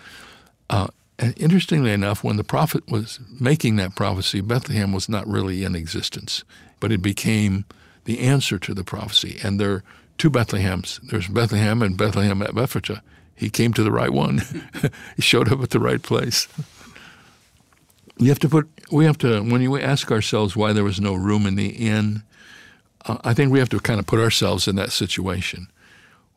And 1.18 1.35
interestingly 1.38 1.92
enough, 1.92 2.23
when 2.23 2.37
the 2.37 2.44
prophet 2.44 2.90
was 2.90 3.20
making 3.40 3.76
that 3.76 3.96
prophecy, 3.96 4.40
Bethlehem 4.40 4.92
was 4.92 5.08
not 5.08 5.26
really 5.26 5.64
in 5.64 5.75
existence, 5.75 6.44
but 6.78 6.92
it 6.92 7.00
became 7.00 7.64
the 8.04 8.20
answer 8.20 8.58
to 8.58 8.75
the 8.75 8.85
prophecy. 8.85 9.38
And 9.42 9.58
there 9.58 9.73
are 9.73 9.85
two 10.18 10.30
Bethlehems. 10.30 11.00
There's 11.08 11.28
Bethlehem 11.28 11.82
and 11.82 11.96
Bethlehem 11.96 12.42
at 12.42 12.50
Ephratah. 12.50 13.00
He 13.35 13.50
came 13.50 13.73
to 13.75 13.82
the 13.82 13.92
right 13.92 14.12
one. 14.12 14.42
he 15.16 15.23
showed 15.23 15.50
up 15.52 15.62
at 15.62 15.70
the 15.70 15.80
right 15.80 16.02
place. 16.02 16.49
You 18.18 18.28
have 18.28 18.38
to 18.40 18.49
put. 18.49 18.68
We 18.90 19.04
have 19.04 19.18
to. 19.18 19.42
When 19.42 19.61
you 19.61 19.78
ask 19.78 20.11
ourselves 20.11 20.56
why 20.56 20.73
there 20.73 20.85
was 20.85 21.00
no 21.00 21.14
room 21.14 21.46
in 21.46 21.54
the 21.54 21.68
inn, 21.68 22.23
uh, 23.04 23.18
I 23.25 23.35
think 23.35 23.52
we 23.52 23.58
have 23.58 23.68
to 23.70 23.80
kind 23.80 24.00
of 24.00 24.06
put 24.06 24.20
ourselves 24.20 24.66
in 24.66 24.76
that 24.76 24.92
situation. 24.92 25.68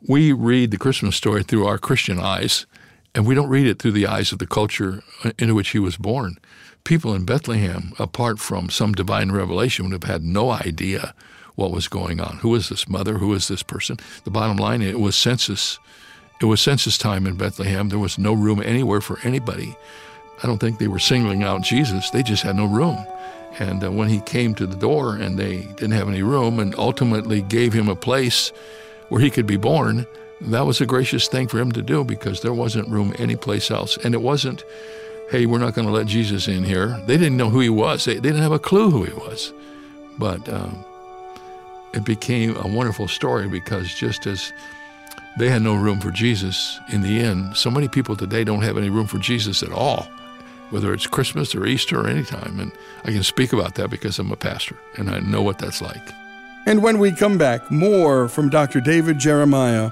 We 0.06 0.32
read 0.32 0.70
the 0.70 0.78
Christmas 0.78 1.16
story 1.16 1.42
through 1.42 1.66
our 1.66 1.78
Christian 1.78 2.18
eyes, 2.18 2.66
and 3.14 3.26
we 3.26 3.34
don't 3.34 3.48
read 3.48 3.66
it 3.66 3.80
through 3.80 3.92
the 3.92 4.06
eyes 4.06 4.32
of 4.32 4.38
the 4.38 4.46
culture 4.46 5.02
into 5.38 5.54
which 5.54 5.70
he 5.70 5.78
was 5.78 5.96
born. 5.96 6.38
People 6.84 7.14
in 7.14 7.24
Bethlehem, 7.24 7.92
apart 7.98 8.38
from 8.38 8.70
some 8.70 8.92
divine 8.92 9.32
revelation, 9.32 9.84
would 9.84 9.92
have 9.92 10.10
had 10.10 10.22
no 10.22 10.50
idea 10.50 11.14
what 11.56 11.72
was 11.72 11.88
going 11.88 12.20
on. 12.20 12.38
Who 12.38 12.54
is 12.54 12.68
this 12.68 12.88
mother? 12.88 13.18
Who 13.18 13.34
is 13.34 13.48
this 13.48 13.62
person? 13.62 13.98
The 14.24 14.30
bottom 14.30 14.56
line, 14.56 14.80
it 14.80 14.98
was 14.98 15.16
census. 15.16 15.78
It 16.40 16.46
was 16.46 16.60
census 16.60 16.96
time 16.96 17.26
in 17.26 17.36
Bethlehem. 17.36 17.88
There 17.88 17.98
was 17.98 18.18
no 18.18 18.32
room 18.32 18.62
anywhere 18.62 19.02
for 19.02 19.18
anybody. 19.24 19.76
I 20.42 20.46
don't 20.46 20.58
think 20.58 20.78
they 20.78 20.88
were 20.88 20.98
singling 20.98 21.42
out 21.42 21.62
Jesus. 21.62 22.08
They 22.10 22.22
just 22.22 22.42
had 22.42 22.56
no 22.56 22.64
room. 22.64 23.04
And 23.58 23.84
uh, 23.84 23.90
when 23.92 24.08
he 24.08 24.20
came 24.20 24.54
to 24.54 24.66
the 24.66 24.76
door 24.76 25.16
and 25.16 25.38
they 25.38 25.58
didn't 25.58 25.90
have 25.90 26.08
any 26.08 26.22
room 26.22 26.58
and 26.58 26.74
ultimately 26.76 27.42
gave 27.42 27.74
him 27.74 27.88
a 27.88 27.96
place 27.96 28.52
where 29.10 29.20
he 29.20 29.28
could 29.28 29.46
be 29.46 29.58
born, 29.58 30.06
that 30.40 30.66
was 30.66 30.80
a 30.80 30.86
gracious 30.86 31.28
thing 31.28 31.48
for 31.48 31.58
him 31.58 31.72
to 31.72 31.82
do 31.82 32.04
because 32.04 32.40
there 32.40 32.52
wasn't 32.52 32.88
room 32.88 33.14
anyplace 33.18 33.70
else. 33.70 33.96
And 33.98 34.14
it 34.14 34.22
wasn't, 34.22 34.64
hey, 35.30 35.46
we're 35.46 35.58
not 35.58 35.74
going 35.74 35.86
to 35.86 35.92
let 35.92 36.06
Jesus 36.06 36.48
in 36.48 36.64
here. 36.64 37.00
They 37.06 37.16
didn't 37.16 37.36
know 37.36 37.50
who 37.50 37.60
he 37.60 37.68
was, 37.68 38.04
they, 38.04 38.14
they 38.14 38.20
didn't 38.20 38.42
have 38.42 38.52
a 38.52 38.58
clue 38.58 38.90
who 38.90 39.04
he 39.04 39.12
was. 39.12 39.52
But 40.18 40.48
um, 40.48 40.84
it 41.94 42.04
became 42.04 42.56
a 42.56 42.66
wonderful 42.66 43.08
story 43.08 43.48
because 43.48 43.94
just 43.94 44.26
as 44.26 44.52
they 45.38 45.48
had 45.48 45.62
no 45.62 45.74
room 45.74 46.00
for 46.00 46.10
Jesus 46.10 46.78
in 46.92 47.02
the 47.02 47.20
end, 47.20 47.56
so 47.56 47.70
many 47.70 47.88
people 47.88 48.16
today 48.16 48.44
don't 48.44 48.62
have 48.62 48.76
any 48.76 48.90
room 48.90 49.06
for 49.06 49.18
Jesus 49.18 49.62
at 49.62 49.72
all 49.72 50.06
whether 50.70 50.94
it's 50.94 51.06
Christmas 51.06 51.54
or 51.54 51.66
Easter 51.66 52.00
or 52.00 52.08
any 52.08 52.24
time. 52.24 52.58
And 52.58 52.72
I 53.04 53.12
can 53.12 53.22
speak 53.22 53.52
about 53.52 53.74
that 53.74 53.90
because 53.90 54.18
I'm 54.18 54.32
a 54.32 54.36
pastor 54.36 54.76
and 54.96 55.10
I 55.10 55.20
know 55.20 55.42
what 55.42 55.58
that's 55.58 55.82
like. 55.82 56.12
And 56.66 56.82
when 56.82 56.98
we 56.98 57.12
come 57.12 57.38
back, 57.38 57.70
more 57.70 58.28
from 58.28 58.48
Dr. 58.48 58.80
David 58.80 59.18
Jeremiah, 59.18 59.90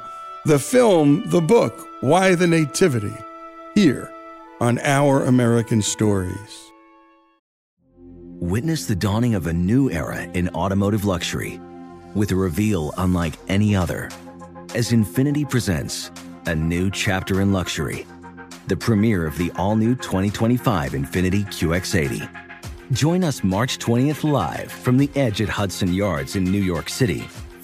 the 0.49 0.59
film, 0.59 1.23
the 1.26 1.43
book, 1.43 1.87
Why 2.00 2.35
the 2.35 2.47
Nativity, 2.47 3.12
here 3.75 4.11
on 4.62 4.78
Our 4.78 5.25
American 5.25 5.83
Stories. 5.83 6.73
Witness 8.40 8.87
the 8.87 8.97
dawning 8.97 9.35
of 9.35 9.47
a 9.47 9.52
new 9.52 9.90
era 9.90 10.23
in 10.33 10.49
automotive 10.55 11.05
luxury 11.05 11.61
with 12.14 12.33
a 12.33 12.35
reveal 12.35 12.95
unlike 12.97 13.35
any 13.49 13.76
other 13.76 14.09
as 14.75 14.90
Infiniti 14.90 15.47
presents 15.47 16.11
a 16.47 16.55
new 16.55 16.90
chapter 16.90 17.43
in 17.43 17.52
luxury 17.52 18.07
the 18.69 18.76
premiere 18.76 19.26
of 19.26 19.37
the 19.37 19.50
all 19.57 19.76
new 19.76 19.95
2025 19.95 20.93
Infiniti 20.93 21.45
QX80. 21.45 22.26
Join 22.93 23.23
us 23.23 23.45
March 23.45 23.78
20th 23.78 24.25
live 24.25 24.73
from 24.73 24.97
the 24.97 25.11
edge 25.14 25.43
at 25.43 25.50
Hudson 25.50 25.93
Yards 25.93 26.37
in 26.37 26.45
New 26.45 26.62
York 26.62 26.88
City, 26.88 27.28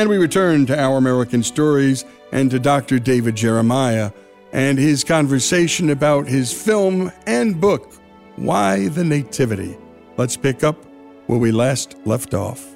And 0.00 0.08
we 0.08 0.16
return 0.16 0.64
to 0.64 0.80
Our 0.80 0.96
American 0.96 1.42
Stories 1.42 2.06
and 2.32 2.50
to 2.52 2.58
Dr. 2.58 2.98
David 2.98 3.34
Jeremiah 3.34 4.12
and 4.50 4.78
his 4.78 5.04
conversation 5.04 5.90
about 5.90 6.26
his 6.26 6.50
film 6.50 7.12
and 7.26 7.60
book, 7.60 7.92
Why 8.36 8.88
the 8.88 9.04
Nativity. 9.04 9.76
Let's 10.16 10.38
pick 10.38 10.64
up 10.64 10.86
where 11.26 11.38
we 11.38 11.52
last 11.52 11.96
left 12.06 12.32
off. 12.32 12.66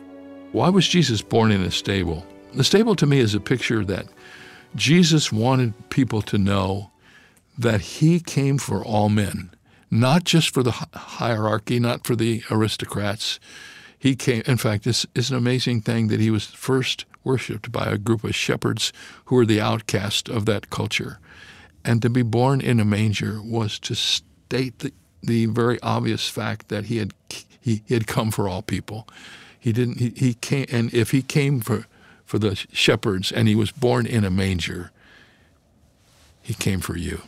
Why 0.52 0.68
was 0.68 0.86
Jesus 0.86 1.22
born 1.22 1.50
in 1.50 1.62
a 1.62 1.70
stable? 1.70 2.26
The 2.52 2.62
stable 2.62 2.94
to 2.96 3.06
me 3.06 3.20
is 3.20 3.34
a 3.34 3.40
picture 3.40 3.86
that 3.86 4.04
Jesus 4.76 5.32
wanted 5.32 5.72
people 5.88 6.20
to 6.20 6.36
know 6.36 6.90
that 7.56 7.80
he 7.80 8.20
came 8.20 8.58
for 8.58 8.84
all 8.84 9.08
men, 9.08 9.50
not 9.90 10.24
just 10.24 10.52
for 10.52 10.62
the 10.62 10.72
hierarchy, 10.72 11.80
not 11.80 12.06
for 12.06 12.16
the 12.16 12.42
aristocrats. 12.50 13.40
He 13.98 14.14
came, 14.14 14.42
in 14.44 14.58
fact, 14.58 14.84
this 14.84 15.06
is 15.14 15.30
an 15.30 15.38
amazing 15.38 15.80
thing 15.80 16.08
that 16.08 16.20
he 16.20 16.30
was 16.30 16.44
first 16.44 17.06
worshipped 17.24 17.72
by 17.72 17.86
a 17.86 17.98
group 17.98 18.22
of 18.22 18.34
shepherds 18.34 18.92
who 19.26 19.36
were 19.36 19.46
the 19.46 19.60
outcast 19.60 20.28
of 20.28 20.46
that 20.46 20.70
culture. 20.70 21.18
And 21.84 22.00
to 22.02 22.10
be 22.10 22.22
born 22.22 22.60
in 22.60 22.78
a 22.80 22.84
manger 22.84 23.40
was 23.42 23.78
to 23.80 23.94
state 23.94 24.78
the, 24.78 24.92
the 25.22 25.46
very 25.46 25.80
obvious 25.82 26.28
fact 26.28 26.68
that 26.68 26.84
he 26.84 26.98
had, 26.98 27.12
he, 27.60 27.82
he 27.84 27.94
had 27.94 28.06
come 28.06 28.30
for 28.30 28.48
all 28.48 28.62
people. 28.62 29.08
He 29.58 29.72
didn't. 29.72 29.98
He, 29.98 30.10
he 30.10 30.34
came, 30.34 30.66
and 30.70 30.92
if 30.92 31.10
he 31.10 31.22
came 31.22 31.60
for 31.60 31.86
for 32.26 32.38
the 32.38 32.54
shepherds, 32.72 33.30
and 33.32 33.48
he 33.48 33.54
was 33.54 33.70
born 33.70 34.06
in 34.06 34.24
a 34.24 34.30
manger, 34.30 34.90
he 36.42 36.54
came 36.54 36.80
for 36.80 36.96
you. 36.96 37.20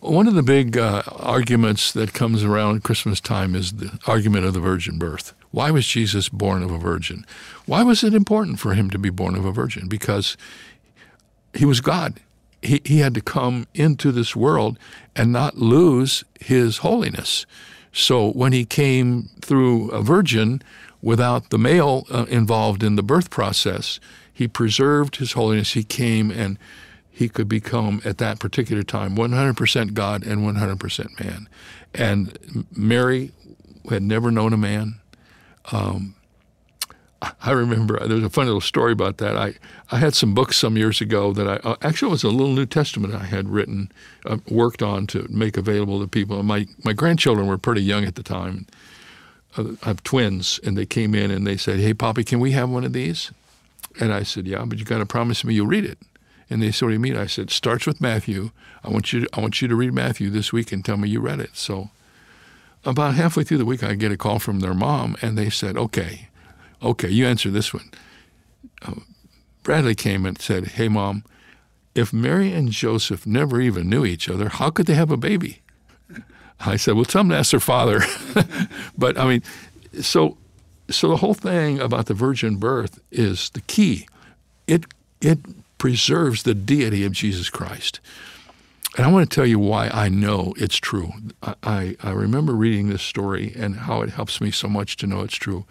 One 0.00 0.26
of 0.26 0.34
the 0.34 0.42
big 0.42 0.78
uh, 0.78 1.02
arguments 1.06 1.92
that 1.92 2.14
comes 2.14 2.42
around 2.42 2.84
Christmas 2.84 3.20
time 3.20 3.54
is 3.54 3.72
the 3.72 3.98
argument 4.06 4.46
of 4.46 4.54
the 4.54 4.60
virgin 4.60 4.98
birth. 4.98 5.34
Why 5.50 5.70
was 5.70 5.86
Jesus 5.86 6.30
born 6.30 6.62
of 6.62 6.70
a 6.70 6.78
virgin? 6.78 7.26
Why 7.66 7.82
was 7.82 8.02
it 8.02 8.14
important 8.14 8.58
for 8.58 8.72
him 8.72 8.88
to 8.90 8.98
be 8.98 9.10
born 9.10 9.36
of 9.36 9.44
a 9.44 9.52
virgin? 9.52 9.88
Because 9.88 10.38
he 11.52 11.66
was 11.66 11.82
God. 11.82 12.18
He, 12.62 12.80
he 12.82 13.00
had 13.00 13.12
to 13.14 13.20
come 13.20 13.66
into 13.74 14.10
this 14.10 14.34
world 14.34 14.78
and 15.14 15.32
not 15.32 15.58
lose 15.58 16.24
his 16.40 16.78
holiness. 16.78 17.44
So 17.92 18.30
when 18.30 18.52
he 18.54 18.64
came 18.64 19.28
through 19.42 19.90
a 19.90 20.00
virgin 20.00 20.62
without 21.02 21.50
the 21.50 21.58
male 21.58 22.06
uh, 22.10 22.24
involved 22.30 22.82
in 22.82 22.96
the 22.96 23.02
birth 23.02 23.28
process, 23.28 24.00
he 24.32 24.48
preserved 24.48 25.16
his 25.16 25.32
holiness. 25.32 25.72
He 25.72 25.84
came 25.84 26.30
and 26.30 26.58
he 27.20 27.28
could 27.28 27.50
become 27.50 28.00
at 28.02 28.16
that 28.16 28.38
particular 28.38 28.82
time 28.82 29.14
100% 29.14 29.92
God 29.92 30.26
and 30.26 30.40
100% 30.40 31.20
man. 31.22 31.50
And 31.92 32.64
Mary 32.74 33.32
had 33.90 34.02
never 34.02 34.30
known 34.30 34.54
a 34.54 34.56
man. 34.56 34.94
Um, 35.70 36.14
I 37.42 37.50
remember 37.50 38.08
there's 38.08 38.24
a 38.24 38.30
funny 38.30 38.46
little 38.46 38.62
story 38.62 38.92
about 38.92 39.18
that. 39.18 39.36
I, 39.36 39.52
I 39.90 39.98
had 39.98 40.14
some 40.14 40.32
books 40.32 40.56
some 40.56 40.78
years 40.78 41.02
ago 41.02 41.34
that 41.34 41.46
I 41.46 41.56
uh, 41.56 41.76
actually 41.82 42.08
it 42.08 42.12
was 42.12 42.24
a 42.24 42.30
little 42.30 42.54
New 42.54 42.64
Testament 42.64 43.14
I 43.14 43.26
had 43.26 43.50
written, 43.50 43.92
uh, 44.24 44.38
worked 44.48 44.82
on 44.82 45.06
to 45.08 45.26
make 45.28 45.58
available 45.58 46.00
to 46.00 46.08
people. 46.08 46.42
My 46.42 46.66
my 46.86 46.94
grandchildren 46.94 47.46
were 47.46 47.58
pretty 47.58 47.82
young 47.82 48.06
at 48.06 48.14
the 48.14 48.22
time. 48.22 48.66
Uh, 49.58 49.72
I 49.82 49.88
have 49.88 50.02
twins, 50.02 50.58
and 50.64 50.74
they 50.74 50.86
came 50.86 51.14
in 51.14 51.30
and 51.30 51.46
they 51.46 51.58
said, 51.58 51.80
"Hey, 51.80 51.92
Poppy, 51.92 52.24
can 52.24 52.40
we 52.40 52.52
have 52.52 52.70
one 52.70 52.84
of 52.84 52.94
these?" 52.94 53.30
And 54.00 54.10
I 54.10 54.22
said, 54.22 54.46
"Yeah, 54.46 54.64
but 54.64 54.78
you 54.78 54.86
got 54.86 54.98
to 54.98 55.06
promise 55.06 55.44
me 55.44 55.52
you'll 55.52 55.66
read 55.66 55.84
it." 55.84 55.98
And 56.50 56.60
they 56.60 56.72
said, 56.72 56.86
"What 56.86 56.90
do 56.90 56.94
you 56.94 57.00
mean?" 57.00 57.16
I 57.16 57.26
said, 57.26 57.50
"Starts 57.50 57.86
with 57.86 58.00
Matthew. 58.00 58.50
I 58.84 58.90
want 58.90 59.12
you 59.12 59.20
to, 59.20 59.28
I 59.32 59.40
want 59.40 59.62
you 59.62 59.68
to 59.68 59.76
read 59.76 59.94
Matthew 59.94 60.30
this 60.30 60.52
week 60.52 60.72
and 60.72 60.84
tell 60.84 60.96
me 60.96 61.08
you 61.08 61.20
read 61.20 61.40
it." 61.40 61.56
So 61.56 61.90
about 62.84 63.14
halfway 63.14 63.44
through 63.44 63.58
the 63.58 63.64
week, 63.64 63.84
I 63.84 63.94
get 63.94 64.12
a 64.12 64.16
call 64.16 64.38
from 64.38 64.60
their 64.60 64.74
mom, 64.74 65.16
and 65.22 65.38
they 65.38 65.50
said, 65.50 65.76
"Okay." 65.76 66.28
Okay, 66.82 67.10
you 67.10 67.26
answer 67.26 67.50
this 67.50 67.74
one. 67.74 67.90
Uh, 68.82 68.94
Bradley 69.62 69.94
came 69.94 70.24
and 70.24 70.40
said, 70.40 70.68
Hey, 70.68 70.88
mom, 70.88 71.24
if 71.94 72.12
Mary 72.12 72.52
and 72.52 72.70
Joseph 72.70 73.26
never 73.26 73.60
even 73.60 73.88
knew 73.88 74.04
each 74.04 74.28
other, 74.28 74.48
how 74.48 74.70
could 74.70 74.86
they 74.86 74.94
have 74.94 75.10
a 75.10 75.16
baby? 75.16 75.60
I 76.60 76.76
said, 76.76 76.94
Well, 76.94 77.04
tell 77.04 77.20
them 77.20 77.30
to 77.30 77.36
ask 77.36 77.50
their 77.50 77.60
father. 77.60 78.00
but 78.98 79.18
I 79.18 79.26
mean, 79.26 79.42
so 80.00 80.36
so 80.88 81.08
the 81.08 81.16
whole 81.16 81.34
thing 81.34 81.78
about 81.78 82.06
the 82.06 82.14
virgin 82.14 82.56
birth 82.56 83.00
is 83.10 83.50
the 83.50 83.60
key. 83.62 84.08
It 84.66 84.86
it 85.20 85.38
preserves 85.80 86.42
the 86.42 86.54
deity 86.54 87.06
of 87.06 87.12
Jesus 87.12 87.48
Christ. 87.48 88.00
And 88.98 89.06
I 89.06 89.10
want 89.10 89.28
to 89.28 89.34
tell 89.34 89.46
you 89.46 89.58
why 89.58 89.88
I 89.88 90.10
know 90.10 90.52
it's 90.58 90.76
true. 90.76 91.10
I, 91.42 91.96
I, 92.02 92.10
remember 92.10 92.52
reading 92.52 92.90
this 92.90 93.00
story 93.00 93.54
and 93.56 93.76
how 93.76 94.02
it 94.02 94.10
helps 94.10 94.42
me 94.42 94.50
so 94.50 94.68
much 94.68 94.98
to 94.98 95.06
know 95.06 95.22
it's 95.22 95.36
true. 95.36 95.64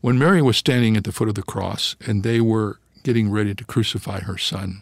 When 0.00 0.18
Mary 0.18 0.40
was 0.40 0.56
standing 0.56 0.96
at 0.96 1.04
the 1.04 1.12
foot 1.12 1.28
of 1.28 1.34
the 1.34 1.42
cross 1.42 1.94
and 2.06 2.22
they 2.22 2.40
were 2.40 2.80
getting 3.02 3.30
ready 3.30 3.54
to 3.54 3.64
crucify 3.64 4.20
her 4.20 4.38
son, 4.38 4.80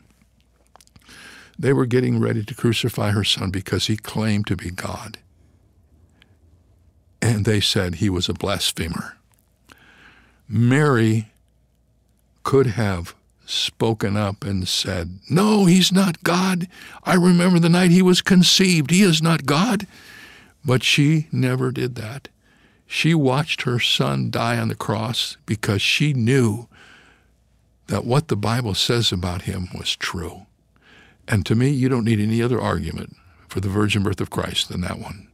they 1.58 1.72
were 1.72 1.86
getting 1.86 2.20
ready 2.20 2.44
to 2.44 2.54
crucify 2.54 3.10
her 3.10 3.24
son 3.24 3.50
because 3.50 3.88
he 3.88 3.96
claimed 3.96 4.46
to 4.46 4.54
be 4.54 4.70
God. 4.70 5.18
And 7.20 7.44
they 7.44 7.60
said 7.60 7.96
he 7.96 8.08
was 8.08 8.28
a 8.28 8.34
blasphemer. 8.34 9.16
Mary 10.48 11.32
could 12.44 12.68
have 12.68 13.16
spoken 13.48 14.16
up 14.16 14.44
and 14.44 14.68
said, 14.68 15.18
No, 15.30 15.64
he's 15.64 15.90
not 15.90 16.22
God. 16.22 16.68
I 17.04 17.14
remember 17.14 17.58
the 17.58 17.68
night 17.68 17.90
he 17.90 18.02
was 18.02 18.20
conceived. 18.20 18.90
He 18.90 19.02
is 19.02 19.22
not 19.22 19.46
God. 19.46 19.86
But 20.64 20.82
she 20.82 21.28
never 21.32 21.70
did 21.70 21.94
that. 21.94 22.28
She 22.86 23.14
watched 23.14 23.62
her 23.62 23.78
son 23.78 24.30
die 24.30 24.58
on 24.58 24.68
the 24.68 24.74
cross 24.74 25.36
because 25.46 25.80
she 25.80 26.12
knew 26.12 26.68
that 27.86 28.04
what 28.04 28.28
the 28.28 28.36
Bible 28.36 28.74
says 28.74 29.12
about 29.12 29.42
him 29.42 29.68
was 29.76 29.96
true. 29.96 30.46
And 31.26 31.44
to 31.46 31.54
me, 31.54 31.70
you 31.70 31.88
don't 31.88 32.04
need 32.04 32.20
any 32.20 32.42
other 32.42 32.60
argument 32.60 33.16
for 33.48 33.60
the 33.60 33.68
virgin 33.68 34.02
birth 34.02 34.20
of 34.20 34.30
Christ 34.30 34.68
than 34.68 34.82
that 34.82 34.98
one. 34.98 35.28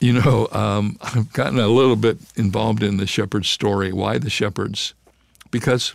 You 0.00 0.14
know, 0.14 0.48
um, 0.52 0.96
I've 1.02 1.32
gotten 1.32 1.58
a 1.58 1.68
little 1.68 1.96
bit 1.96 2.18
involved 2.36 2.82
in 2.82 2.96
the 2.96 3.06
shepherd's 3.06 3.48
story. 3.48 3.92
Why 3.92 4.18
the 4.18 4.30
shepherds? 4.30 4.94
Because 5.50 5.94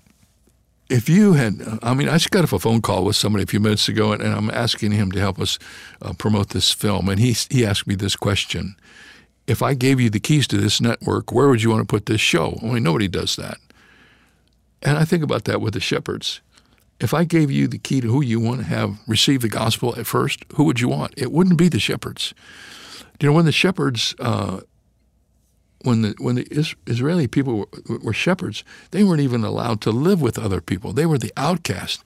if 0.89 1.09
you 1.09 1.33
had, 1.33 1.61
I 1.81 1.93
mean, 1.93 2.09
I 2.09 2.13
just 2.13 2.31
got 2.31 2.43
off 2.43 2.53
a 2.53 2.59
phone 2.59 2.81
call 2.81 3.05
with 3.05 3.15
somebody 3.15 3.43
a 3.43 3.47
few 3.47 3.59
minutes 3.59 3.87
ago, 3.87 4.11
and, 4.11 4.21
and 4.21 4.33
I'm 4.33 4.49
asking 4.49 4.91
him 4.91 5.11
to 5.11 5.19
help 5.19 5.39
us 5.39 5.57
uh, 6.01 6.13
promote 6.13 6.49
this 6.49 6.71
film, 6.71 7.09
and 7.09 7.19
he 7.19 7.35
he 7.49 7.65
asked 7.65 7.87
me 7.87 7.95
this 7.95 8.15
question: 8.15 8.75
if 9.47 9.61
I 9.61 9.73
gave 9.73 9.99
you 9.99 10.09
the 10.09 10.19
keys 10.19 10.47
to 10.47 10.57
this 10.57 10.79
network, 10.79 11.31
where 11.31 11.47
would 11.47 11.63
you 11.63 11.69
want 11.69 11.81
to 11.81 11.91
put 11.91 12.05
this 12.05 12.21
show? 12.21 12.59
I 12.61 12.65
mean, 12.65 12.83
nobody 12.83 13.07
does 13.07 13.35
that. 13.35 13.57
And 14.81 14.97
I 14.97 15.05
think 15.05 15.23
about 15.23 15.45
that 15.45 15.61
with 15.61 15.73
the 15.73 15.79
shepherds. 15.79 16.41
If 16.99 17.13
I 17.13 17.23
gave 17.23 17.51
you 17.51 17.67
the 17.67 17.77
key 17.77 18.01
to 18.01 18.07
who 18.07 18.21
you 18.21 18.39
want 18.39 18.59
to 18.59 18.67
have 18.67 18.97
receive 19.07 19.41
the 19.41 19.49
gospel 19.49 19.95
at 19.97 20.05
first, 20.05 20.45
who 20.55 20.63
would 20.65 20.79
you 20.79 20.87
want? 20.87 21.13
It 21.17 21.31
wouldn't 21.31 21.57
be 21.57 21.67
the 21.69 21.79
shepherds. 21.79 22.33
You 23.19 23.29
know, 23.29 23.33
when 23.33 23.45
the 23.45 23.51
shepherds, 23.51 24.15
uh, 24.19 24.61
when 25.83 26.01
the 26.01 26.15
when 26.17 26.35
the 26.35 26.47
Israeli 26.87 27.27
people 27.27 27.59
were, 27.59 27.97
were, 27.99 28.13
shepherds, 28.13 28.63
they 28.91 29.03
weren't 29.03 29.21
even 29.21 29.43
allowed 29.43 29.81
to 29.81 29.91
live 29.91 30.21
with 30.21 30.39
other 30.39 30.61
people. 30.61 30.93
They 30.93 31.05
were 31.05 31.17
the 31.17 31.33
outcast. 31.37 32.03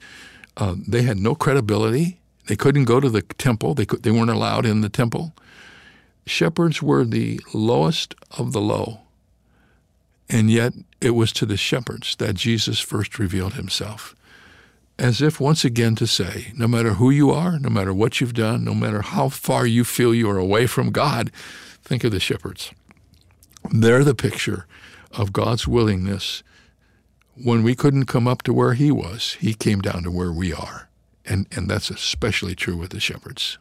Uh, 0.56 0.74
they 0.86 1.02
had 1.02 1.18
no 1.18 1.34
credibility. 1.34 2.18
They 2.46 2.56
couldn't 2.56 2.84
go 2.84 3.00
to 3.00 3.08
the 3.08 3.22
temple. 3.22 3.74
They 3.74 3.86
could, 3.86 4.02
they 4.02 4.10
weren't 4.10 4.30
allowed 4.30 4.66
in 4.66 4.80
the 4.80 4.88
temple 4.88 5.32
shepherds 6.28 6.82
were 6.82 7.04
the 7.04 7.40
lowest 7.52 8.14
of 8.30 8.52
the 8.52 8.60
low. 8.60 9.00
And 10.28 10.50
yet 10.50 10.74
it 11.00 11.10
was 11.10 11.32
to 11.32 11.46
the 11.46 11.56
shepherds 11.56 12.16
that 12.16 12.34
Jesus 12.34 12.78
first 12.78 13.18
revealed 13.18 13.54
himself. 13.54 14.14
As 14.98 15.22
if 15.22 15.40
once 15.40 15.64
again 15.64 15.94
to 15.96 16.06
say, 16.06 16.52
no 16.56 16.68
matter 16.68 16.94
who 16.94 17.10
you 17.10 17.30
are, 17.30 17.58
no 17.58 17.70
matter 17.70 17.94
what 17.94 18.20
you've 18.20 18.34
done, 18.34 18.64
no 18.64 18.74
matter 18.74 19.00
how 19.00 19.28
far 19.28 19.64
you 19.64 19.84
feel 19.84 20.14
you 20.14 20.28
are 20.28 20.38
away 20.38 20.66
from 20.66 20.90
God, 20.90 21.30
think 21.82 22.04
of 22.04 22.10
the 22.10 22.20
shepherds. 22.20 22.72
They're 23.70 24.04
the 24.04 24.14
picture 24.14 24.66
of 25.12 25.32
God's 25.32 25.66
willingness. 25.66 26.42
When 27.34 27.62
we 27.62 27.74
couldn't 27.74 28.06
come 28.06 28.26
up 28.26 28.42
to 28.42 28.52
where 28.52 28.74
He 28.74 28.90
was, 28.90 29.36
He 29.40 29.54
came 29.54 29.80
down 29.80 30.02
to 30.04 30.10
where 30.10 30.32
we 30.32 30.52
are. 30.52 30.88
And, 31.24 31.46
and 31.54 31.68
that's 31.68 31.90
especially 31.90 32.54
true 32.54 32.76
with 32.76 32.90
the 32.90 33.00
shepherds. 33.00 33.58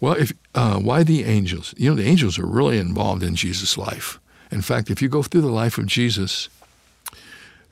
Well, 0.00 0.14
if 0.14 0.32
uh, 0.56 0.80
why 0.80 1.04
the 1.04 1.22
angels? 1.24 1.74
You 1.76 1.90
know, 1.90 1.96
the 1.96 2.08
angels 2.08 2.36
are 2.36 2.46
really 2.46 2.78
involved 2.78 3.22
in 3.22 3.36
Jesus' 3.36 3.78
life. 3.78 4.18
In 4.50 4.60
fact, 4.60 4.90
if 4.90 5.00
you 5.00 5.08
go 5.08 5.22
through 5.22 5.42
the 5.42 5.46
life 5.46 5.78
of 5.78 5.86
Jesus, 5.86 6.48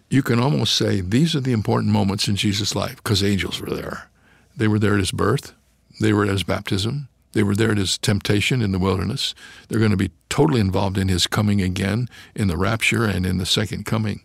you 0.09 0.23
can 0.23 0.39
almost 0.39 0.77
say 0.77 1.01
these 1.01 1.35
are 1.35 1.41
the 1.41 1.53
important 1.53 1.93
moments 1.93 2.29
in 2.29 2.37
Jesus' 2.37 2.77
life 2.77 2.97
because 2.97 3.23
angels 3.23 3.61
were 3.61 3.75
there. 3.75 4.09
They 4.57 4.69
were 4.69 4.79
there 4.79 4.95
at 4.95 5.01
his 5.01 5.11
birth, 5.11 5.55
they 6.01 6.13
were 6.13 6.25
at 6.25 6.31
his 6.31 6.43
baptism, 6.43 7.09
they 7.33 7.43
were 7.43 7.55
there 7.55 7.71
at 7.71 7.79
his 7.79 7.99
temptation 7.99 8.63
in 8.63 8.73
the 8.73 8.79
wilderness. 8.79 9.35
They're 9.69 9.79
going 9.79 9.91
to 9.91 9.97
be 9.97 10.11
totally 10.29 10.61
involved 10.61 10.99
in 10.99 11.09
his 11.09 11.27
coming 11.27 11.61
again 11.61 12.09
in 12.35 12.49
the 12.49 12.57
rapture 12.57 13.05
and 13.05 13.25
in 13.25 13.39
the 13.39 13.47
second 13.47 13.87
coming. 13.87 14.23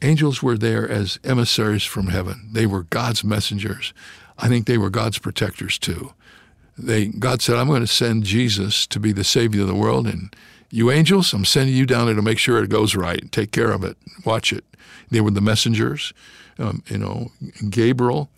Angels 0.00 0.42
were 0.42 0.58
there 0.58 0.88
as 0.88 1.18
emissaries 1.22 1.84
from 1.84 2.08
heaven. 2.08 2.48
They 2.52 2.66
were 2.66 2.84
God's 2.84 3.22
messengers. 3.22 3.92
I 4.38 4.48
think 4.48 4.66
they 4.66 4.78
were 4.78 4.90
God's 4.90 5.18
protectors 5.18 5.78
too 5.78 6.12
they 6.78 7.06
God 7.06 7.42
said, 7.42 7.56
I'm 7.56 7.68
going 7.68 7.80
to 7.80 7.86
send 7.86 8.24
Jesus 8.24 8.86
to 8.88 9.00
be 9.00 9.12
the 9.12 9.24
Savior 9.24 9.62
of 9.62 9.68
the 9.68 9.74
world, 9.74 10.06
and 10.06 10.34
you 10.70 10.90
angels, 10.90 11.32
I'm 11.32 11.44
sending 11.44 11.74
you 11.74 11.86
down 11.86 12.06
there 12.06 12.14
to 12.14 12.22
make 12.22 12.38
sure 12.38 12.62
it 12.62 12.70
goes 12.70 12.94
right. 12.94 13.30
Take 13.30 13.52
care 13.52 13.70
of 13.70 13.84
it. 13.84 13.96
Watch 14.24 14.52
it. 14.52 14.64
They 15.10 15.20
were 15.20 15.30
the 15.30 15.42
messengers, 15.42 16.14
um, 16.58 16.82
you 16.88 16.98
know, 16.98 17.30
Gabriel 17.68 18.30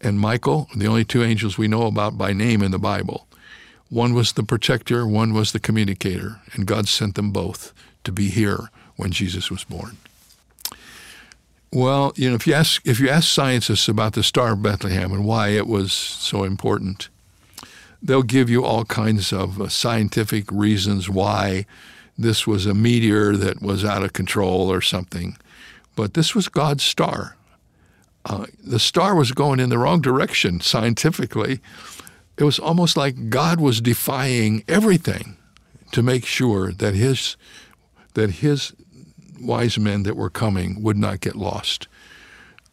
and 0.00 0.20
Michael, 0.20 0.68
the 0.74 0.86
only 0.86 1.04
two 1.04 1.22
angels 1.22 1.58
we 1.58 1.68
know 1.68 1.86
about 1.86 2.18
by 2.18 2.32
name 2.32 2.62
in 2.62 2.70
the 2.70 2.78
Bible. 2.78 3.26
One 3.90 4.14
was 4.14 4.32
the 4.32 4.42
protector, 4.42 5.06
one 5.06 5.32
was 5.32 5.52
the 5.52 5.60
communicator, 5.60 6.40
and 6.52 6.66
God 6.66 6.88
sent 6.88 7.14
them 7.14 7.30
both 7.30 7.72
to 8.04 8.12
be 8.12 8.28
here 8.28 8.70
when 8.96 9.10
Jesus 9.10 9.50
was 9.50 9.64
born. 9.64 9.96
Well, 11.72 12.12
you 12.16 12.28
know, 12.28 12.34
if 12.34 12.46
you 12.46 12.54
ask 12.54 12.86
if 12.86 12.98
you 12.98 13.08
ask 13.08 13.28
scientists 13.28 13.88
about 13.88 14.14
the 14.14 14.22
Star 14.22 14.52
of 14.52 14.62
Bethlehem 14.62 15.12
and 15.12 15.24
why 15.24 15.48
it 15.48 15.66
was 15.66 15.92
so 15.92 16.44
important, 16.44 17.08
they'll 18.02 18.22
give 18.22 18.48
you 18.48 18.64
all 18.64 18.84
kinds 18.84 19.32
of 19.32 19.60
uh, 19.60 19.68
scientific 19.68 20.50
reasons 20.50 21.10
why 21.10 21.66
this 22.16 22.46
was 22.46 22.66
a 22.66 22.74
meteor 22.74 23.36
that 23.36 23.62
was 23.62 23.84
out 23.84 24.02
of 24.02 24.12
control 24.12 24.72
or 24.72 24.80
something. 24.80 25.36
But 25.94 26.14
this 26.14 26.34
was 26.34 26.48
God's 26.48 26.84
star. 26.84 27.36
Uh, 28.28 28.46
the 28.62 28.78
star 28.78 29.14
was 29.14 29.32
going 29.32 29.58
in 29.58 29.70
the 29.70 29.78
wrong 29.78 30.00
direction 30.00 30.60
scientifically. 30.60 31.60
It 32.36 32.44
was 32.44 32.58
almost 32.58 32.96
like 32.96 33.30
God 33.30 33.58
was 33.58 33.80
defying 33.80 34.62
everything 34.68 35.36
to 35.92 36.02
make 36.02 36.26
sure 36.26 36.70
that 36.72 36.94
his 36.94 37.36
that 38.14 38.30
his 38.30 38.74
wise 39.40 39.78
men 39.78 40.02
that 40.02 40.16
were 40.16 40.30
coming 40.30 40.82
would 40.82 40.96
not 40.96 41.20
get 41.20 41.36
lost. 41.36 41.88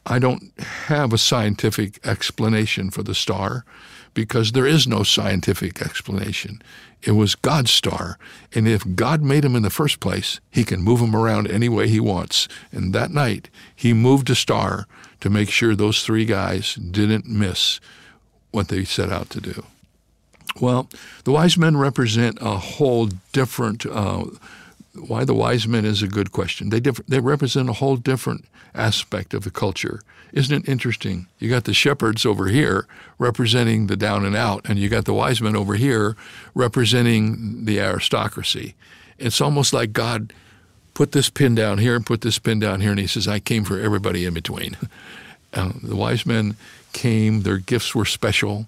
I 0.06 0.20
don't 0.20 0.52
have 0.60 1.14
a 1.14 1.18
scientific 1.18 2.06
explanation 2.06 2.92
for 2.92 3.04
the 3.04 3.16
star 3.16 3.66
because 4.14 4.52
there 4.52 4.66
is 4.66 4.88
no 4.88 5.04
scientific 5.04 5.82
explanation. 5.82 6.62
It 7.02 7.12
was 7.12 7.36
God's 7.36 7.72
star. 7.72 8.18
And 8.54 8.68
if 8.68 8.96
God 8.96 9.22
made 9.22 9.46
him 9.46 9.56
in 9.56 9.64
the 9.64 9.70
first 9.70 10.00
place, 10.00 10.40
he 10.52 10.64
can 10.64 10.82
move 10.82 11.00
him 11.00 11.16
around 11.16 11.48
any 11.48 11.70
way 11.70 11.88
he 11.88 12.00
wants. 12.00 12.48
And 12.72 12.94
that 12.94 13.12
night, 13.12 13.50
he 13.76 13.94
moved 13.94 14.30
a 14.30 14.36
star 14.36 14.88
to 15.26 15.30
make 15.32 15.50
sure 15.50 15.76
those 15.76 16.04
three 16.04 16.24
guys 16.24 16.76
didn't 16.76 17.26
miss 17.26 17.80
what 18.52 18.68
they 18.68 18.84
set 18.84 19.12
out 19.12 19.28
to 19.32 19.42
do. 19.42 19.66
Well, 20.62 20.88
the 21.24 21.32
wise 21.32 21.58
men 21.58 21.78
represent 21.78 22.38
a 22.40 22.58
whole 22.58 23.08
different. 23.32 23.88
Uh, 23.88 24.26
why 24.94 25.26
the 25.26 25.34
wise 25.34 25.68
men 25.68 25.84
is 25.84 26.04
a 26.04 26.08
good 26.08 26.32
question. 26.32 26.70
They 26.70 26.80
they 26.80 27.20
represent 27.20 27.70
a 27.72 27.74
whole 27.74 27.96
different 27.96 28.46
aspect 28.76 29.34
of 29.34 29.44
the 29.44 29.50
culture. 29.50 30.02
Isn't 30.32 30.62
it 30.62 30.70
interesting? 30.70 31.26
You 31.40 31.50
got 31.50 31.64
the 31.64 31.74
shepherds 31.74 32.24
over 32.24 32.46
here 32.46 32.86
representing 33.18 33.88
the 33.88 33.98
down 33.98 34.26
and 34.26 34.36
out, 34.36 34.70
and 34.70 34.78
you 34.78 34.90
got 34.90 35.06
the 35.06 35.14
wise 35.16 35.42
men 35.42 35.56
over 35.56 35.74
here 35.74 36.16
representing 36.54 37.66
the 37.66 37.80
aristocracy. 37.80 38.76
It's 39.18 39.42
almost 39.42 39.74
like 39.74 39.92
God 39.92 40.34
put 40.96 41.12
this 41.12 41.30
pin 41.30 41.54
down 41.54 41.78
here 41.78 41.96
and 41.96 42.04
put 42.04 42.22
this 42.22 42.40
pin 42.40 42.58
down 42.58 42.82
here, 42.82 42.90
and 42.90 43.00
He 43.00 43.06
says, 43.06 43.28
"I 43.28 43.40
came 43.40 43.64
for 43.64 43.80
everybody 43.80 44.26
in 44.26 44.34
between." 44.34 44.76
Uh, 45.54 45.72
the 45.82 45.96
wise 45.96 46.26
men 46.26 46.58
came; 46.92 47.44
their 47.44 47.60
gifts 47.60 47.96
were 47.96 48.04
special. 48.04 48.68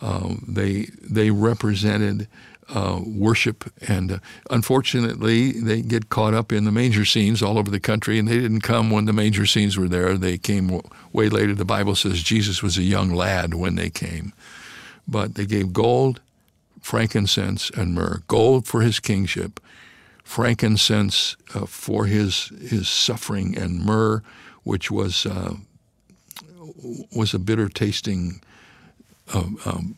Um, 0.00 0.42
they 0.48 0.88
they 1.02 1.30
represented 1.30 2.26
uh, 2.70 3.00
worship, 3.04 3.70
and 3.86 4.12
uh, 4.12 4.18
unfortunately, 4.50 5.52
they 5.52 5.82
get 5.82 6.08
caught 6.08 6.32
up 6.32 6.52
in 6.52 6.64
the 6.64 6.72
manger 6.72 7.04
scenes 7.04 7.42
all 7.42 7.58
over 7.58 7.70
the 7.70 7.80
country. 7.80 8.18
And 8.18 8.26
they 8.28 8.38
didn't 8.38 8.62
come 8.62 8.90
when 8.90 9.04
the 9.04 9.12
manger 9.12 9.44
scenes 9.44 9.76
were 9.76 9.88
there; 9.88 10.16
they 10.16 10.38
came 10.38 10.68
w- 10.68 10.88
way 11.12 11.28
later. 11.28 11.54
The 11.54 11.66
Bible 11.66 11.94
says 11.94 12.22
Jesus 12.22 12.62
was 12.62 12.78
a 12.78 12.82
young 12.82 13.10
lad 13.10 13.54
when 13.54 13.74
they 13.74 13.90
came, 13.90 14.32
but 15.06 15.34
they 15.34 15.44
gave 15.44 15.74
gold, 15.74 16.20
frankincense, 16.80 17.70
and 17.70 17.94
myrrh. 17.94 18.22
Gold 18.26 18.66
for 18.66 18.80
his 18.80 19.00
kingship, 19.00 19.60
frankincense 20.22 21.36
uh, 21.54 21.66
for 21.66 22.06
his 22.06 22.48
his 22.60 22.88
suffering, 22.88 23.56
and 23.56 23.84
myrrh, 23.84 24.22
which 24.62 24.90
was 24.90 25.26
uh, 25.26 25.56
was 27.14 27.34
a 27.34 27.38
bitter 27.38 27.68
tasting 27.68 28.40
um, 29.34 29.58
um, 29.64 29.96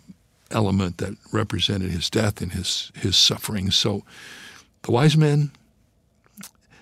element 0.50 0.98
that 0.98 1.16
represented 1.32 1.90
his 1.90 2.10
death 2.10 2.40
and 2.40 2.52
his 2.52 2.92
his 2.94 3.16
suffering. 3.16 3.70
So 3.70 4.04
the 4.82 4.92
wise 4.92 5.16
men, 5.16 5.50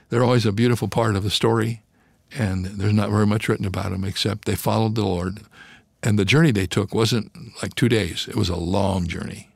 they're 0.08 0.24
always 0.24 0.46
a 0.46 0.52
beautiful 0.52 0.88
part 0.88 1.16
of 1.16 1.22
the 1.22 1.30
story, 1.30 1.82
and 2.36 2.64
there's 2.64 2.92
not 2.92 3.10
very 3.10 3.26
much 3.26 3.48
written 3.48 3.66
about 3.66 3.90
them 3.90 4.04
except 4.04 4.44
they 4.44 4.56
followed 4.56 4.94
the 4.94 5.04
Lord, 5.04 5.40
and 6.02 6.18
the 6.18 6.24
journey 6.24 6.52
they 6.52 6.66
took 6.66 6.94
wasn't 6.94 7.32
like 7.62 7.74
two 7.74 7.88
days. 7.88 8.28
It 8.28 8.36
was 8.36 8.48
a 8.48 8.56
long 8.56 9.06
journey 9.06 9.51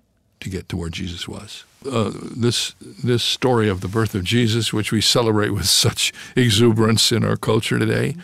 to 0.46 0.56
get 0.56 0.68
to 0.68 0.76
where 0.76 0.88
Jesus 0.88 1.28
was. 1.28 1.64
Uh, 1.84 2.12
this 2.14 2.74
this 3.04 3.22
story 3.22 3.68
of 3.68 3.80
the 3.80 3.88
birth 3.88 4.14
of 4.14 4.24
Jesus, 4.24 4.72
which 4.72 4.92
we 4.92 5.00
celebrate 5.00 5.50
with 5.50 5.66
such 5.84 6.12
exuberance 6.36 7.12
in 7.12 7.24
our 7.24 7.36
culture 7.36 7.78
today, 7.78 8.16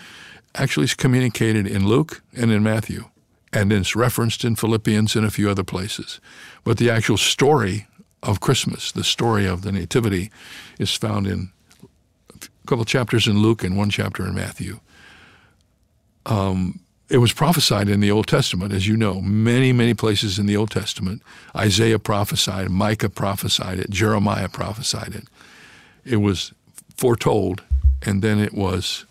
actually 0.55 0.85
is 0.85 0.95
communicated 0.95 1.67
in 1.67 1.87
Luke 1.87 2.23
and 2.37 2.51
in 2.51 2.63
Matthew 2.63 3.05
and 3.53 3.73
it's 3.73 3.95
referenced 3.95 4.45
in 4.45 4.57
Philippians 4.57 5.15
and 5.15 5.27
a 5.27 5.31
few 5.31 5.51
other 5.51 5.65
places. 5.65 6.21
But 6.65 6.79
the 6.79 6.91
actual 6.91 7.19
story 7.19 7.87
of 8.23 8.41
Christmas, 8.41 8.93
the 8.93 9.05
story 9.05 9.47
of 9.47 9.63
the 9.63 9.73
Nativity, 9.73 10.31
is 10.79 10.95
found 10.95 11.27
in 11.27 11.51
a 12.35 12.67
couple 12.67 12.85
chapters 12.85 13.27
in 13.27 13.43
Luke 13.43 13.63
and 13.63 13.77
one 13.77 13.91
chapter 13.91 14.27
in 14.27 14.35
Matthew. 14.35 14.81
Um, 16.25 16.81
it 17.13 17.19
was 17.19 17.35
prophesied 17.35 17.91
in 17.91 18.01
the 18.01 18.11
Old 18.11 18.27
Testament, 18.27 18.73
as 18.73 18.89
you 18.89 18.97
know, 18.97 19.21
many, 19.21 19.71
many 19.71 19.93
places 19.93 20.39
in 20.39 20.47
the 20.47 20.57
Old 20.57 20.71
Testament. 20.71 21.21
Isaiah 21.55 21.99
prophesied, 21.99 22.71
Micah 22.71 23.11
prophesied 23.11 23.79
it, 23.79 23.91
Jeremiah 23.91 24.49
prophesied 24.49 25.15
it. 25.15 25.25
It 26.07 26.17
was 26.17 26.55
foretold, 26.97 27.63
and 28.01 28.23
then 28.23 28.39
it 28.39 28.55
was 28.55 29.05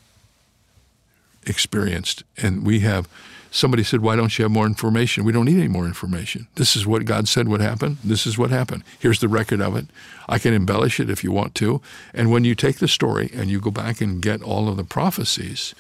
experienced. 1.46 2.24
And 2.38 2.66
we 2.66 2.80
have 2.80 3.08
somebody 3.52 3.84
said, 3.84 4.02
Why 4.02 4.16
don't 4.16 4.36
you 4.36 4.46
have 4.46 4.52
more 4.52 4.66
information? 4.66 5.24
We 5.24 5.32
don't 5.32 5.46
need 5.46 5.60
any 5.60 5.68
more 5.68 5.86
information. 5.86 6.48
This 6.56 6.76
is 6.76 6.88
what 6.88 7.06
God 7.06 7.28
said 7.28 7.48
would 7.50 7.62
happen. 7.62 8.00
This 8.04 8.26
is 8.26 8.36
what 8.36 8.50
happened. 8.50 8.84
Here's 9.00 9.20
the 9.20 9.28
record 9.28 9.62
of 9.62 9.76
it. 9.76 9.86
I 10.28 10.40
can 10.40 10.56
embellish 10.56 11.00
it 11.00 11.12
if 11.12 11.24
you 11.24 11.32
want 11.32 11.54
to. 11.56 11.84
And 12.16 12.32
when 12.32 12.46
you 12.46 12.56
take 12.56 12.80
the 12.80 12.88
story 12.88 13.30
and 13.32 13.52
you 13.52 13.60
go 13.60 13.70
back 13.70 14.02
and 14.02 14.24
get 14.24 14.42
all 14.42 14.68
of 14.68 14.78
the 14.78 14.84
prophecies, 14.84 15.76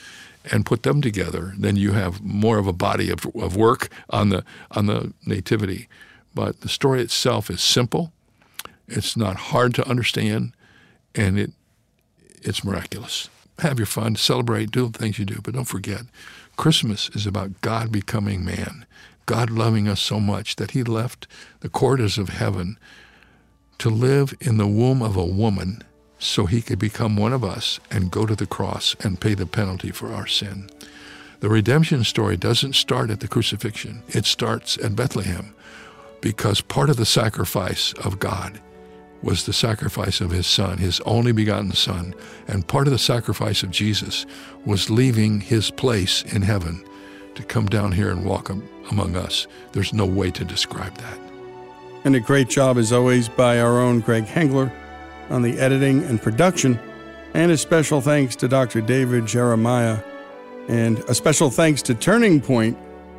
and 0.45 0.65
put 0.65 0.83
them 0.83 1.01
together, 1.01 1.53
then 1.57 1.75
you 1.75 1.91
have 1.91 2.21
more 2.21 2.57
of 2.57 2.67
a 2.67 2.73
body 2.73 3.09
of, 3.09 3.25
of 3.35 3.55
work 3.55 3.89
on 4.09 4.29
the 4.29 4.43
on 4.71 4.87
the 4.87 5.13
nativity. 5.25 5.87
But 6.33 6.61
the 6.61 6.69
story 6.69 7.01
itself 7.01 7.49
is 7.49 7.61
simple. 7.61 8.11
It's 8.87 9.15
not 9.15 9.35
hard 9.35 9.75
to 9.75 9.87
understand, 9.87 10.53
and 11.13 11.37
it 11.37 11.51
it's 12.41 12.63
miraculous. 12.63 13.29
Have 13.59 13.77
your 13.77 13.85
fun, 13.85 14.15
celebrate, 14.15 14.71
do 14.71 14.89
the 14.89 14.97
things 14.97 15.19
you 15.19 15.25
do, 15.25 15.39
but 15.43 15.53
don't 15.53 15.65
forget, 15.65 16.01
Christmas 16.57 17.09
is 17.09 17.27
about 17.27 17.61
God 17.61 17.91
becoming 17.91 18.43
man, 18.43 18.85
God 19.27 19.51
loving 19.51 19.87
us 19.87 20.01
so 20.01 20.19
much 20.19 20.55
that 20.55 20.71
He 20.71 20.83
left 20.83 21.27
the 21.59 21.69
quarters 21.69 22.17
of 22.17 22.29
heaven 22.29 22.79
to 23.77 23.89
live 23.89 24.33
in 24.41 24.57
the 24.57 24.67
womb 24.67 25.01
of 25.01 25.15
a 25.15 25.25
woman 25.25 25.83
so 26.21 26.45
he 26.45 26.61
could 26.61 26.77
become 26.77 27.17
one 27.17 27.33
of 27.33 27.43
us 27.43 27.79
and 27.89 28.11
go 28.11 28.27
to 28.27 28.35
the 28.35 28.45
cross 28.45 28.95
and 28.99 29.19
pay 29.19 29.33
the 29.33 29.47
penalty 29.47 29.89
for 29.89 30.13
our 30.13 30.27
sin. 30.27 30.69
The 31.39 31.49
redemption 31.49 32.03
story 32.03 32.37
doesn't 32.37 32.75
start 32.75 33.09
at 33.09 33.19
the 33.19 33.27
crucifixion, 33.27 34.03
it 34.07 34.25
starts 34.25 34.77
at 34.77 34.95
Bethlehem 34.95 35.55
because 36.21 36.61
part 36.61 36.91
of 36.91 36.97
the 36.97 37.05
sacrifice 37.05 37.93
of 37.93 38.19
God 38.19 38.61
was 39.23 39.45
the 39.45 39.53
sacrifice 39.53 40.21
of 40.21 40.29
his 40.29 40.45
son, 40.45 40.77
his 40.77 40.99
only 41.01 41.31
begotten 41.31 41.71
son, 41.71 42.13
and 42.47 42.67
part 42.67 42.87
of 42.87 42.93
the 42.93 42.99
sacrifice 42.99 43.63
of 43.63 43.71
Jesus 43.71 44.27
was 44.63 44.91
leaving 44.91 45.41
his 45.41 45.71
place 45.71 46.21
in 46.23 46.43
heaven 46.43 46.83
to 47.33 47.43
come 47.43 47.65
down 47.65 47.91
here 47.91 48.11
and 48.11 48.25
walk 48.25 48.51
among 48.91 49.15
us. 49.15 49.47
There's 49.71 49.93
no 49.93 50.05
way 50.05 50.29
to 50.31 50.45
describe 50.45 50.95
that. 50.97 51.19
And 52.03 52.15
a 52.15 52.19
great 52.19 52.49
job, 52.49 52.77
as 52.77 52.91
always, 52.91 53.29
by 53.29 53.59
our 53.59 53.79
own 53.79 54.01
Greg 54.01 54.25
Hengler 54.25 54.71
on 55.31 55.41
the 55.41 55.57
editing 55.59 56.03
and 56.03 56.21
production. 56.21 56.79
And 57.33 57.51
a 57.51 57.57
special 57.57 58.01
thanks 58.01 58.35
to 58.37 58.47
Dr. 58.47 58.81
David 58.81 59.25
Jeremiah. 59.25 59.99
And 60.67 60.99
a 61.09 61.15
special 61.15 61.49
thanks 61.49 61.81
to 61.83 61.95
Turning 61.95 62.41
Point 62.41 62.77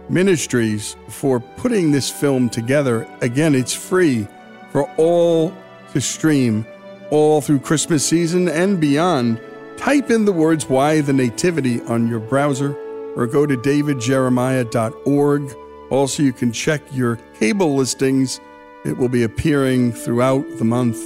Ministries 0.09 0.97
for 1.09 1.41
putting 1.41 1.91
this 1.91 2.11
film 2.11 2.51
together. 2.51 3.09
Again, 3.21 3.55
it's 3.55 3.73
free 3.73 4.27
for 4.71 4.89
all 4.97 5.55
to 5.93 6.01
stream 6.01 6.67
all 7.11 7.41
through 7.41 7.61
Christmas 7.61 8.07
season 8.07 8.49
and 8.49 8.81
beyond. 8.81 9.41
Type 9.77 10.11
in 10.11 10.25
the 10.25 10.33
words 10.33 10.69
Why 10.69 11.01
the 11.01 11.13
Nativity 11.13 11.81
on 11.83 12.09
your 12.09 12.21
browser 12.21 12.75
or 13.17 13.27
go 13.27 13.47
to 13.47 13.57
davidjeremiah.org. 13.57 15.57
Also, 15.91 16.23
you 16.23 16.33
can 16.33 16.53
check 16.53 16.81
your 16.93 17.17
cable 17.39 17.75
listings. 17.75 18.41
It 18.85 18.97
will 18.97 19.11
be 19.11 19.23
appearing 19.23 19.93
throughout 19.93 20.45
the 20.59 20.65
month. 20.65 20.99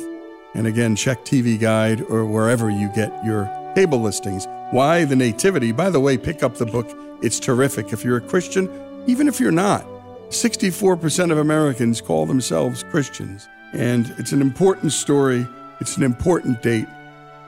And 0.56 0.66
again, 0.66 0.96
check 0.96 1.24
TV 1.24 1.60
Guide 1.60 2.00
or 2.08 2.24
wherever 2.24 2.70
you 2.70 2.88
get 2.94 3.12
your 3.24 3.44
cable 3.74 4.00
listings. 4.00 4.46
Why 4.70 5.04
the 5.04 5.14
Nativity? 5.14 5.70
By 5.70 5.90
the 5.90 6.00
way, 6.00 6.16
pick 6.16 6.42
up 6.42 6.56
the 6.56 6.64
book. 6.64 6.88
It's 7.22 7.38
terrific. 7.38 7.92
If 7.92 8.02
you're 8.02 8.16
a 8.16 8.22
Christian, 8.22 9.04
even 9.06 9.28
if 9.28 9.38
you're 9.38 9.52
not, 9.52 9.86
64% 10.30 11.30
of 11.30 11.36
Americans 11.36 12.00
call 12.00 12.24
themselves 12.24 12.84
Christians. 12.84 13.46
And 13.74 14.14
it's 14.18 14.32
an 14.32 14.40
important 14.40 14.92
story, 14.92 15.46
it's 15.80 15.98
an 15.98 16.02
important 16.02 16.62
date, 16.62 16.88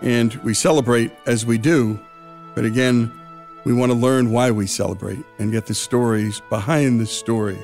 and 0.03 0.35
we 0.45 0.53
celebrate 0.53 1.11
as 1.27 1.47
we 1.47 1.57
do. 1.57 1.99
But 2.55 2.67
again, 2.67 3.11
we 3.65 3.73
want 3.73 3.91
to 3.91 3.97
learn 3.99 4.33
why 4.33 4.51
we 4.51 4.67
celebrate 4.67 5.25
and 5.39 5.51
get 5.51 5.67
the 5.67 5.75
stories 5.75 6.43
behind 6.51 7.01
the 7.01 7.07
stories. 7.07 7.59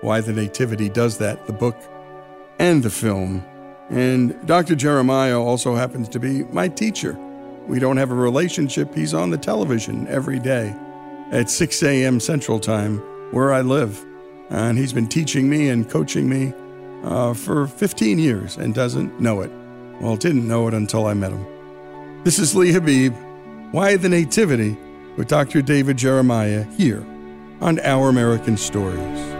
Why 0.00 0.20
the 0.20 0.32
Nativity 0.32 0.88
does 0.88 1.18
that, 1.18 1.46
the 1.46 1.52
book 1.52 1.76
and 2.58 2.82
the 2.82 2.90
film. 2.90 3.44
And 3.90 4.46
Dr. 4.46 4.76
Jeremiah 4.76 5.40
also 5.40 5.74
happens 5.74 6.08
to 6.10 6.20
be 6.20 6.44
my 6.44 6.68
teacher. 6.68 7.18
We 7.66 7.78
don't 7.78 7.96
have 7.96 8.10
a 8.10 8.14
relationship. 8.14 8.94
He's 8.94 9.14
on 9.14 9.30
the 9.30 9.38
television 9.38 10.06
every 10.08 10.38
day 10.38 10.74
at 11.32 11.50
6 11.50 11.82
a.m. 11.82 12.20
Central 12.20 12.60
Time, 12.60 12.98
where 13.32 13.52
I 13.52 13.60
live. 13.60 14.04
And 14.48 14.78
he's 14.78 14.92
been 14.92 15.08
teaching 15.08 15.48
me 15.48 15.68
and 15.68 15.88
coaching 15.88 16.28
me 16.28 16.52
uh, 17.04 17.34
for 17.34 17.66
15 17.66 18.18
years 18.18 18.56
and 18.56 18.74
doesn't 18.74 19.20
know 19.20 19.40
it. 19.40 19.50
Well, 20.00 20.16
didn't 20.16 20.46
know 20.46 20.68
it 20.68 20.74
until 20.74 21.06
I 21.06 21.14
met 21.14 21.32
him. 21.32 22.24
This 22.24 22.38
is 22.38 22.54
Lee 22.54 22.72
Habeeb. 22.72 23.14
Why 23.72 23.96
the 23.96 24.08
Nativity 24.08 24.76
with 25.16 25.28
Dr. 25.28 25.62
David 25.62 25.96
Jeremiah 25.96 26.64
here 26.64 27.04
on 27.60 27.78
Our 27.80 28.08
American 28.08 28.56
Stories. 28.56 29.39